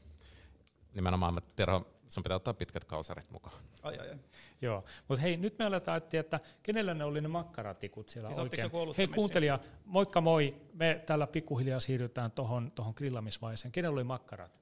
Nimenomaan, 0.95 1.43
Tero, 1.57 1.87
sun 2.09 2.23
pitää 2.23 2.37
ottaa 2.37 2.55
pitkät 2.55 2.85
kalsarit 2.85 3.31
mukaan. 3.31 3.57
Ai, 3.83 3.99
ai, 3.99 4.11
ai. 4.11 4.19
Joo, 4.62 4.85
mutta 5.09 5.23
hei, 5.23 5.37
nyt 5.37 5.59
me 5.59 5.65
aletaan 5.65 5.99
etsiä, 5.99 6.21
että 6.21 6.41
kenellä 6.62 6.95
ne 6.95 7.05
oli 7.05 7.21
ne 7.21 7.29
makkaratikut 7.29 8.09
siellä 8.09 8.27
siis 8.27 8.38
oikein. 8.38 8.71
Hei 8.99 9.07
kuuntelija, 9.07 9.59
moikka 9.85 10.21
moi, 10.21 10.57
me 10.73 11.03
täällä 11.07 11.27
pikkuhiljaa 11.27 11.81
siirrytään 11.81 12.31
tuohon 12.31 12.71
tohon 12.71 12.95
grillamisvaiheeseen. 12.97 13.73
Kenellä 13.73 13.95
oli 13.95 14.05
makkarat? 14.05 14.61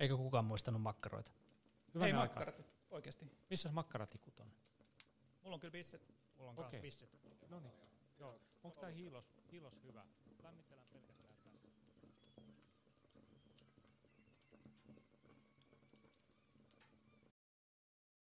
Eikö 0.00 0.16
kukaan 0.16 0.44
muistanut 0.44 0.82
makkaroita? 0.82 1.30
Hyvä 1.94 2.04
hei 2.04 2.12
makkarat, 2.12 2.76
oikeasti. 2.90 3.26
Missä 3.50 3.72
makkaratikut 3.72 4.40
on? 4.40 4.46
Mulla 5.42 5.54
on 5.54 5.60
kyllä 5.60 5.72
bisset. 5.72 6.14
Mulla 6.38 6.50
on 6.50 6.58
okay. 6.58 6.80
pisset. 6.80 7.18
No 7.48 7.60
niin. 7.60 7.72
Joo. 8.18 8.40
Onko 8.64 8.80
tämä 8.80 8.92
hiilos, 8.92 9.24
hiilos 9.52 9.82
hyvä? 9.84 10.04